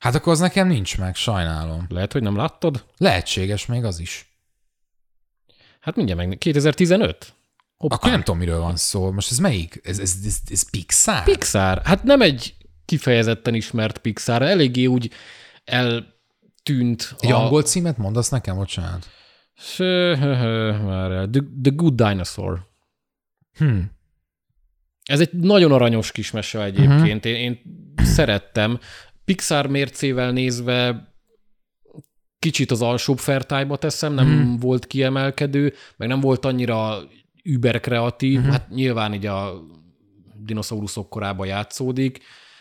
[0.00, 1.86] Hát akkor az nekem nincs meg, sajnálom.
[1.88, 2.84] Lehet, hogy nem láttad?
[2.96, 4.38] Lehetséges még az is.
[5.80, 6.38] Hát mindjárt meg.
[6.38, 7.34] 2015?
[7.76, 7.94] Hoppá.
[7.94, 9.10] Akkor nem tudom, miről van szó.
[9.10, 9.80] Most ez melyik?
[9.82, 11.22] Ez, ez, ez, ez Pixar?
[11.22, 11.80] Pixar.
[11.84, 14.42] Hát nem egy kifejezetten ismert Pixar.
[14.42, 15.10] Eléggé úgy
[15.64, 17.14] eltűnt.
[17.18, 17.42] Egy a...
[17.42, 19.08] angol címet mondasz nekem, bocsánat?
[19.76, 22.68] The, The Good Dinosaur.
[23.56, 23.90] Hmm.
[25.04, 27.24] Ez egy nagyon aranyos kis mese egyébként.
[27.24, 27.40] Uh-huh.
[27.40, 27.60] Én, én
[28.04, 28.78] szerettem.
[29.30, 31.08] Pixar mércével nézve
[32.38, 34.56] kicsit az alsóbb fertájba teszem, nem hmm.
[34.56, 36.98] volt kiemelkedő, meg nem volt annyira
[37.42, 38.52] über kreatív, uh-huh.
[38.52, 39.60] hát nyilván így a
[40.36, 42.18] dinoszauruszok korában játszódik,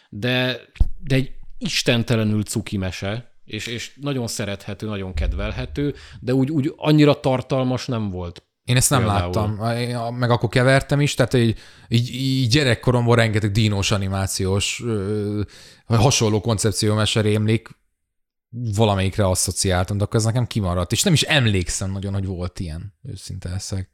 [0.09, 0.61] de,
[0.99, 7.19] de egy istentelenül cuki mese, és, és nagyon szerethető, nagyon kedvelhető, de úgy, úgy annyira
[7.19, 8.48] tartalmas nem volt.
[8.69, 9.33] Én ezt nem Például.
[9.33, 11.57] láttam, meg akkor kevertem is, tehát így,
[11.87, 14.83] így, így gyerekkoromban rengeteg dínos animációs
[15.85, 17.69] hasonló koncepció rémlik,
[18.49, 22.93] valamelyikre asszociáltam, de akkor ez nekem kimaradt, és nem is emlékszem nagyon, hogy volt ilyen,
[23.03, 23.89] őszinte leszek.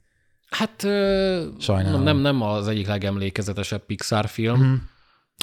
[0.49, 0.81] Hát
[1.59, 2.03] Sajnálom.
[2.03, 4.63] Nem, nem az egyik legemlékezetesebb Pixar film.
[4.63, 4.73] Mm.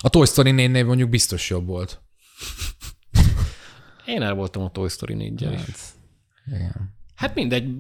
[0.03, 2.01] A Toy Story 4 mondjuk biztos jobb volt.
[4.07, 5.75] Én el voltam a Toy Story 4 hát, is.
[6.47, 7.01] Igen.
[7.23, 7.75] Hát mindegy,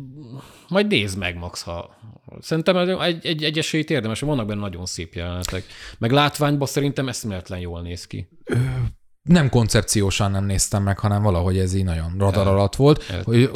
[0.69, 1.97] majd nézd meg, Max, ha...
[2.41, 5.65] Szerintem egy, egy, egy esélyt érdemes, vannak benne nagyon szép jelenetek.
[5.99, 8.29] Meg látványban szerintem eszméletlen jól néz ki.
[8.45, 8.55] Ö,
[9.23, 13.03] nem koncepciósan nem néztem meg, hanem valahogy ez így nagyon radar el, alatt volt.
[13.25, 13.51] Hogy,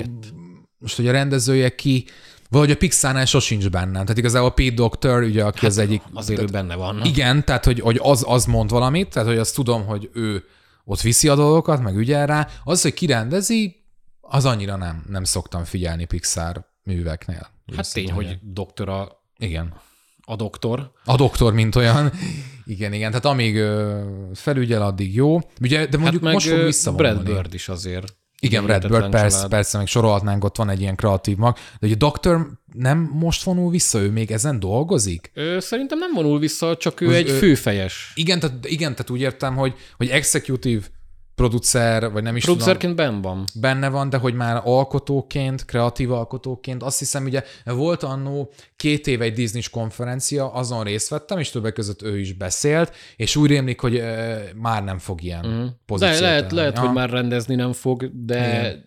[0.78, 2.05] most, hogy a rendezője ki,
[2.51, 3.93] vagy a Pixárnál sosincs benne.
[3.93, 6.03] Tehát igazából a Pete Doctor, ugye, aki hát az egyik...
[6.12, 7.05] Azért tehát, ő benne van.
[7.05, 10.45] Igen, tehát hogy, hogy az, az mond valamit, tehát hogy azt tudom, hogy ő
[10.84, 12.49] ott viszi a dolgokat, meg ügyel rá.
[12.64, 13.86] Az, hogy kirendezi,
[14.29, 17.49] az annyira nem, nem szoktam figyelni Pixar műveknél.
[17.77, 19.24] Hát tény, hogy doktora...
[19.39, 19.74] Igen.
[20.29, 20.93] A doktor.
[21.05, 22.12] A doktor, mint olyan.
[22.64, 23.11] Igen, igen.
[23.11, 23.62] Tehát amíg
[24.35, 25.39] felügyel, addig jó.
[25.61, 27.22] Ugye, de mondjuk hát most fog visszavonulni.
[27.22, 28.16] Brad Bird is azért.
[28.41, 31.55] Igen, Redbird, persze, persze, meg sorolhatnánk, ott van egy ilyen kreatív mag.
[31.55, 35.31] De ugye a Doctor nem most vonul vissza, ő még ezen dolgozik?
[35.35, 38.12] Ő, szerintem nem vonul vissza, csak ő, ő egy főfejes.
[38.14, 40.87] Igen, tehát, igen, tehát úgy értem, hogy, hogy executive
[41.37, 43.45] producer, vagy nem is Producerként benne van.
[43.55, 49.24] Benne van, de hogy már alkotóként, kreatív alkotóként, azt hiszem, ugye volt annó két éve
[49.24, 53.80] egy disney konferencia, azon részt vettem, és többek között ő is beszélt, és úgy rémlik,
[53.80, 55.66] hogy e, már nem fog ilyen mm.
[55.87, 58.84] pozíciót de lehet, lehet hogy már rendezni nem fog, de Igen.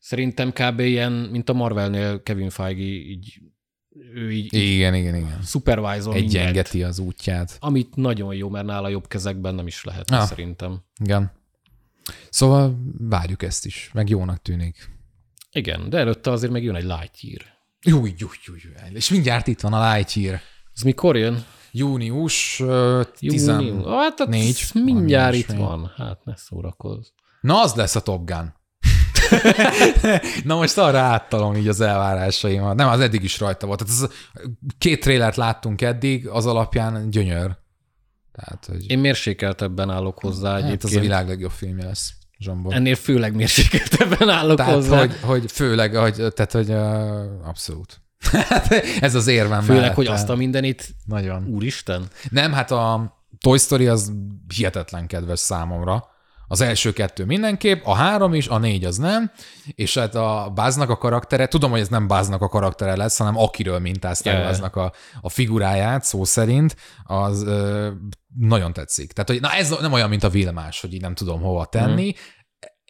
[0.00, 0.80] szerintem kb.
[0.80, 3.40] ilyen, mint a Marvelnél Kevin Feige így
[4.14, 5.42] ő így, igen, igen, igen.
[5.42, 7.56] supervisor Egyengeti az útját.
[7.60, 10.80] Amit nagyon jó, mert nála jobb kezekben nem is lehet, ah, szerintem.
[11.04, 11.32] Igen.
[12.30, 14.90] Szóval várjuk ezt is, meg jónak tűnik.
[15.52, 17.42] Igen, de előtte azért meg jön egy Lightyear.
[17.82, 18.94] Jó, jó, jó, jó.
[18.96, 20.40] És mindjárt itt van a Lightyear.
[20.74, 21.44] Ez mikor jön?
[21.72, 23.84] Június uh, 14.
[23.86, 25.92] Hát, hát mindjárt itt van.
[25.96, 27.08] Hát ne szórakozz.
[27.40, 28.56] Na, az lesz a Top Gun.
[30.44, 32.76] Na most arra áttalom így az elvárásaimat.
[32.76, 33.78] Nem, az eddig is rajta volt.
[33.78, 34.10] Tehát ez,
[34.78, 37.56] két trélert láttunk eddig, az alapján gyönyör.
[38.38, 38.90] Tehát, hogy...
[38.90, 40.84] Én mérsékeltebben állok hozzá hát egyébként.
[40.84, 42.12] ez a világ legjobb filmje lesz.
[42.38, 42.74] Zsombor.
[42.74, 44.98] Ennél főleg mérsékeltebben állok tehát, hozzá.
[44.98, 48.00] Hogy, hogy főleg, hogy, tehát, hogy uh, abszolút.
[49.00, 51.46] ez az érvem Főleg, mellett, hogy azt a mindenit, nagyon.
[51.46, 52.08] úristen.
[52.30, 54.12] Nem, hát a Toy Story az
[54.54, 56.08] hihetetlen kedves számomra.
[56.48, 59.30] Az első kettő mindenképp, a három is, a négy az nem,
[59.66, 63.38] és hát a Báznak a karaktere, tudom, hogy ez nem Báznak a karaktere lesz, hanem
[63.38, 64.46] akiről mintázták yeah.
[64.46, 67.90] Báznak a, a figuráját, szó szerint, az ö,
[68.38, 69.12] nagyon tetszik.
[69.12, 72.06] Tehát, hogy na ez nem olyan, mint a Vilmás, hogy így nem tudom hova tenni,
[72.06, 72.36] mm.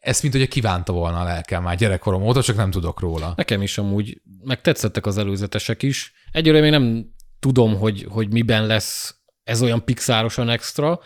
[0.02, 3.32] Ezt, mint hogy kívánta volna a lelkem már gyerekkorom óta, csak nem tudok róla.
[3.36, 6.12] Nekem is amúgy, meg tetszettek az előzetesek is.
[6.32, 7.06] Egyőre még nem
[7.40, 11.00] tudom, hogy, hogy miben lesz ez olyan pixárosan extra,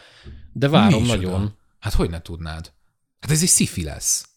[0.53, 1.59] de várom nagyon.
[1.83, 2.73] Hát hogy ne tudnád?
[3.21, 4.29] Hát ez egy sci lesz.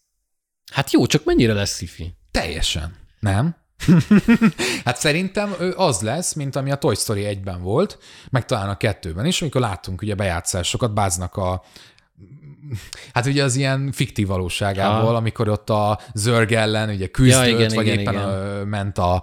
[0.72, 2.96] Hát jó, csak mennyire lesz sci Teljesen.
[3.20, 3.56] Nem?
[4.84, 7.98] hát szerintem ő az lesz, mint ami a Toy Story 1-ben volt,
[8.30, 11.62] meg talán a kettőben is, amikor láttunk ugye bejátszásokat, báznak a
[13.12, 15.16] Hát ugye az ilyen fiktív valóságából, ha.
[15.16, 18.28] amikor ott a zörg ellen ugye küzdött, ja, igen, vagy igen, éppen igen.
[18.28, 19.22] A, ment a, a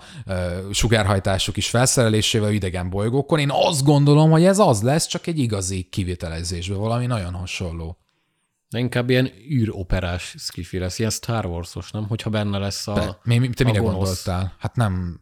[0.71, 3.39] sugárhajtásuk is felszerelésével idegen bolygókon.
[3.39, 7.97] Én azt gondolom, hogy ez az lesz, csak egy igazi kivitelezésből, valami nagyon hasonló.
[8.73, 12.07] De inkább ilyen űroperás skifi lesz, ilyen Star Wars-os, nem?
[12.07, 13.95] Hogyha benne lesz a De, mi, te mire gonosz.
[13.95, 14.55] gondoltál?
[14.59, 15.21] Hát nem...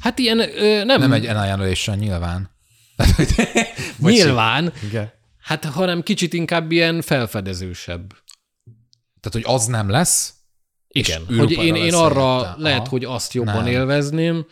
[0.00, 1.00] Hát ilyen, ö, nem...
[1.00, 2.50] Nem egy Annihilation nyilván.
[3.98, 4.72] nyilván.
[4.88, 5.12] Igen.
[5.38, 8.08] Hát, hanem kicsit inkább ilyen felfedezősebb.
[9.20, 10.34] Tehát, hogy az nem lesz?
[10.88, 11.22] Igen.
[11.38, 12.88] Hogy én, én arra lehet, Aha.
[12.88, 13.66] hogy azt jobban nem.
[13.66, 14.46] élvezném,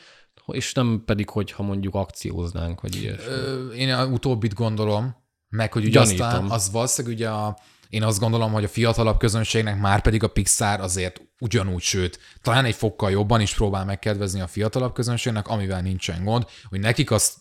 [0.46, 3.32] és nem pedig, hogyha mondjuk akcióznánk, vagy ilyesmi.
[3.76, 5.16] Én a utóbbit gondolom,
[5.48, 6.26] meg hogy ugye Gyanítom.
[6.26, 7.58] aztán az valószínűleg ugye a,
[7.88, 12.64] én azt gondolom, hogy a fiatalabb közönségnek már pedig a Pixar azért ugyanúgy, sőt, talán
[12.64, 17.36] egy fokkal jobban is próbál megkedvezni a fiatalabb közönségnek, amivel nincsen gond, hogy nekik azt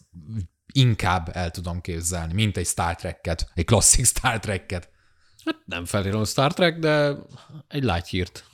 [0.73, 4.89] inkább el tudom képzelni, mint egy Star Trek-et, egy klasszik Star Trek-et.
[5.45, 7.15] Hát nem feltétlenül Star Trek, de
[7.67, 8.45] egy lágyhírt.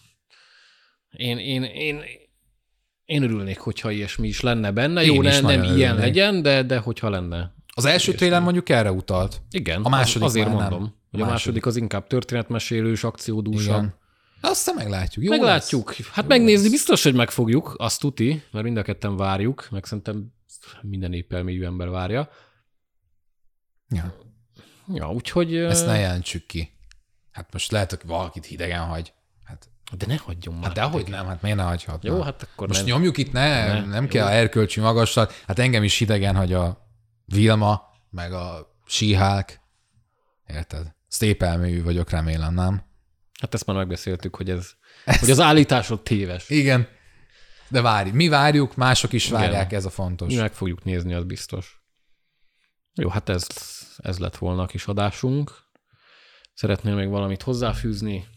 [1.10, 2.02] Én, én, én,
[3.06, 5.02] én örülnék, hogyha ilyesmi is lenne benne.
[5.02, 5.98] Én Jó, ne, nem ilyen örülnék.
[5.98, 7.53] legyen, de, de hogyha lenne.
[7.76, 9.41] Az első tréler mondjuk erre utalt.
[9.51, 10.82] Igen, a második azért mondom.
[10.82, 10.93] Nem.
[11.11, 13.93] Hogy a második az inkább történetmesélős, akciódúsabb.
[14.41, 15.26] Aztán meglátjuk.
[15.26, 15.88] Jó meglátjuk.
[15.97, 16.07] Lesz.
[16.07, 16.71] Hát Jó megnézni lesz.
[16.71, 20.34] biztos, hogy megfogjuk, azt tuti, mert mind a ketten várjuk, meg szerintem
[20.82, 22.30] minden épelmélyű ember várja.
[23.89, 24.15] Ja.
[24.93, 25.55] Ja, úgyhogy...
[25.55, 26.71] Ezt ne jelentsük ki.
[27.32, 29.13] Hát most lehet, hogy valakit hidegen hagy.
[29.43, 30.63] Hát, de ne hagyjon már.
[30.63, 32.03] Hát dehogy nem, hát miért ne hagyhat?
[32.03, 32.89] Jó, hát akkor Most nem.
[32.89, 34.09] nyomjuk itt, ne, ne nem jó.
[34.09, 35.34] kell erkölcsi magasat.
[35.47, 36.88] Hát engem is hidegen hagy a
[37.26, 39.61] Vilma, meg a síhák.
[40.47, 40.95] Érted?
[41.07, 42.84] Szépelmű vagyok, remélem, nem?
[43.39, 44.71] Hát ezt már megbeszéltük, hogy ez,
[45.05, 45.19] ez...
[45.19, 46.49] hogy az állításod téves.
[46.49, 46.88] Igen.
[47.67, 49.80] De várj, mi várjuk, mások is várják, Igen.
[49.80, 50.28] ez a fontos.
[50.28, 51.82] Mi meg fogjuk nézni, az biztos.
[52.93, 53.47] Jó, hát ez,
[53.97, 55.51] ez lett volna a kis adásunk.
[56.53, 58.28] Szeretnél még valamit hozzáfűzni?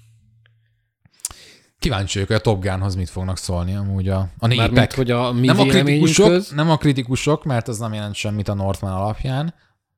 [1.86, 4.70] Kíváncsi vagyok, hogy a Top Gunhoz mit fognak szólni amúgy a, a népek.
[4.70, 8.48] Mármint, hogy a mi nem a kritikusok, nem a kritikusok, mert az nem jelent semmit
[8.48, 9.54] a Northman alapján,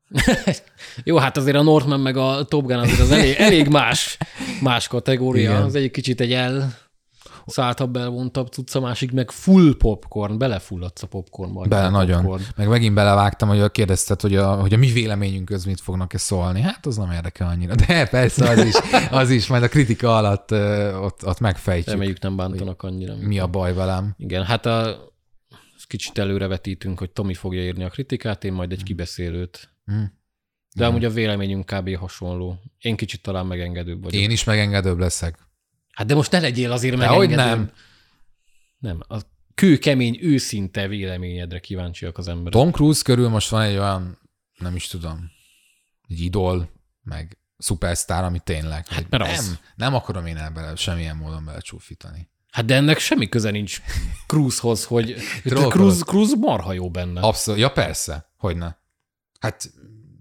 [1.05, 4.17] Jó, hát azért a Northman meg a Top Gun azért az elég, elég más,
[4.63, 5.51] más kategória.
[5.51, 5.63] Igen.
[5.63, 6.79] Az egy kicsit egy el
[7.49, 11.67] szálltabb, elvontabb cucc, a másik meg full popcorn, belefulladsz a popcornba.
[11.69, 12.23] Bele, a nagyon.
[12.23, 12.43] Popcorn.
[12.57, 16.61] Meg megint belevágtam, hogy kérdezted, hogy a, hogy a mi véleményünk köz mit fognak-e szólni.
[16.61, 17.75] Hát az nem érdekel annyira.
[17.75, 18.75] De persze az is,
[19.11, 20.53] az is majd a kritika alatt
[21.03, 21.95] ott, ott megfejtjük.
[21.95, 23.15] Reméljük nem bántanak annyira.
[23.21, 24.15] Mi a baj velem.
[24.17, 25.07] Igen, hát a,
[25.89, 30.03] kicsit előrevetítünk, hogy Tomi fogja írni a kritikát, én majd egy kibeszélőt Mm.
[30.75, 31.97] De amúgy a véleményünk kb.
[31.97, 32.59] hasonló.
[32.79, 34.21] Én kicsit talán megengedőbb vagyok.
[34.23, 35.48] Én is megengedőbb leszek.
[35.99, 37.29] Hát de most ne legyél azért megengedőbb.
[37.29, 37.73] hogy nem.
[38.79, 39.19] Nem, a
[39.55, 42.53] kőkemény, őszinte véleményedre kíváncsiak az emberek.
[42.53, 44.19] Tom Cruise körül most van egy olyan,
[44.59, 45.31] nem is tudom,
[46.09, 46.71] egy idol,
[47.03, 48.87] meg szupersztár, ami tényleg.
[48.87, 49.59] Hát mert nem, az.
[49.77, 52.31] nem akarom én ebben semmilyen módon belecsúfítani.
[52.51, 53.83] Hát de ennek semmi köze nincs
[54.27, 57.21] Cruise-hoz, hogy Cruise, Cruise marha jó benne.
[57.21, 58.75] Abszolút, ja persze, hogy ne.
[59.41, 59.71] Hát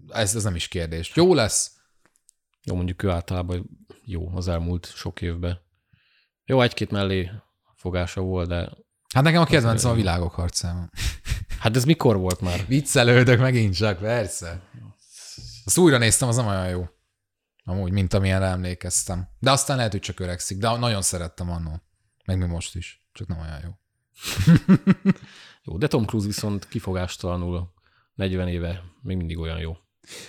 [0.10, 1.12] ez, ez nem is kérdés.
[1.16, 1.72] Jó lesz.
[2.64, 5.66] Jó, mondjuk ő általában jó az elmúlt sok évben.
[6.50, 7.32] Jó, egy-két mellé
[7.76, 8.70] fogása volt, de...
[9.14, 10.90] Hát nekem a kedvencem a világok harcában.
[11.60, 12.66] Hát ez mikor volt már?
[12.68, 14.62] Viccelődök megint csak, persze.
[15.66, 16.88] Azt újra néztem, az nem olyan jó.
[17.64, 19.28] Amúgy, mint amilyenre emlékeztem.
[19.40, 20.58] De aztán lehet, hogy csak öregszik.
[20.58, 21.84] De nagyon szerettem annól.
[22.26, 23.08] Meg még most is.
[23.12, 23.72] Csak nem olyan jó.
[25.64, 27.74] jó, de Tom Cruise viszont kifogástalanul
[28.14, 29.78] 40 éve még mindig olyan jó.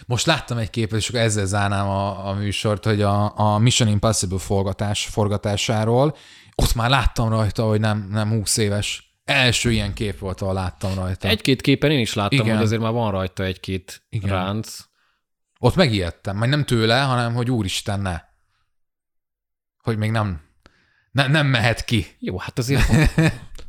[0.06, 3.88] Most láttam egy képet, és akkor ezzel zárnám a, a műsort, hogy a, a Mission
[3.88, 6.16] Impossible forgatás, forgatásáról,
[6.54, 9.16] ott már láttam rajta, hogy nem, nem 20 éves.
[9.24, 11.28] Első ilyen kép volt, ahol láttam rajta.
[11.28, 12.54] Egy-két képen én is láttam, Igen.
[12.54, 14.30] hogy azért már van rajta egy-két Igen.
[14.30, 14.78] ránc.
[15.60, 18.20] Ott megijedtem, majd nem tőle, hanem hogy úristen, ne.
[19.82, 20.40] Hogy még nem,
[21.10, 22.06] ne, nem mehet ki.
[22.18, 22.82] Jó, hát azért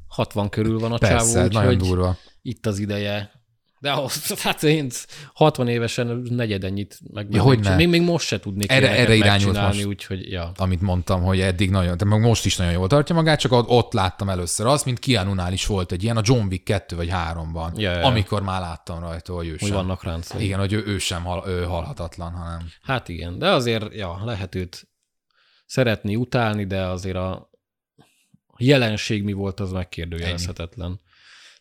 [0.08, 2.18] 60 körül van a Persze, csávó, nagyon durva.
[2.42, 3.39] itt az ideje
[3.80, 4.90] de ahhoz, hát én
[5.34, 7.28] 60 évesen negyed ennyit meg.
[7.30, 10.52] Ja, még, még most se tudnék erre, erre irányult most, úgyhogy, ja.
[10.58, 14.30] amit mondtam, hogy eddig nagyon, de most is nagyon jól tartja magát, csak ott láttam
[14.30, 17.92] először azt, mint Keanu-nál is volt egy ilyen, a John Wick 2 vagy 3-ban, ja,
[17.92, 18.06] ja.
[18.06, 19.70] amikor már láttam rajta, hogy ő sem.
[19.70, 20.44] vannak ráncai.
[20.44, 22.60] Igen, hogy ő, ő sem hal, ő halhatatlan, hanem.
[22.82, 24.88] Hát igen, de azért, ja, lehet őt
[25.66, 27.50] szeretni, utálni, de azért a
[28.58, 30.88] jelenség mi volt, az megkérdőjelezhetetlen.
[30.88, 31.08] Ennyi.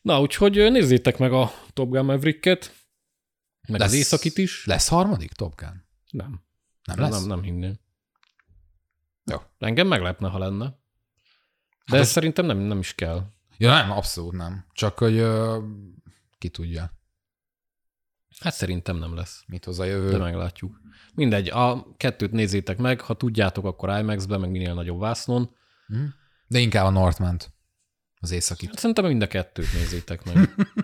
[0.01, 2.75] Na, úgyhogy nézzétek meg a Top Gun Maverick-et,
[3.69, 4.67] meg lesz, az északit is.
[4.67, 5.85] Lesz harmadik Top Gun?
[6.11, 6.41] Nem.
[6.85, 7.11] Nem lesz?
[7.11, 7.79] Nem, nem hinném.
[9.25, 9.39] Jó.
[9.59, 10.65] Engem meglepne, ha lenne.
[10.65, 13.27] De hát ez szerintem nem, nem is kell.
[13.57, 14.67] Ja, nem, abszolút nem.
[14.73, 15.65] Csak, hogy uh,
[16.39, 16.93] ki tudja.
[18.41, 19.43] Hát szerintem nem lesz.
[19.47, 20.11] Mit hoz a jövő?
[20.11, 20.81] De meglátjuk.
[21.15, 25.57] Mindegy, a kettőt nézzétek meg, ha tudjátok, akkor IMAX-be, meg minél nagyobb vásznon.
[25.87, 26.05] Hm?
[26.47, 27.53] De inkább a Northman-t.
[28.21, 28.69] Az északit.
[28.69, 30.55] Hát szerintem mind a kettőt nézzétek meg.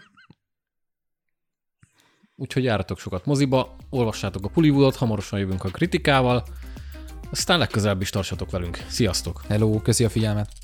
[2.37, 6.45] Úgyhogy jártok sokat moziba, olvassátok a Pullywoodot, hamarosan jövünk a kritikával,
[7.31, 8.85] aztán legközelebb is tartsatok velünk.
[8.89, 9.45] Sziasztok!
[9.49, 10.64] Hello, köszi a figyelmet!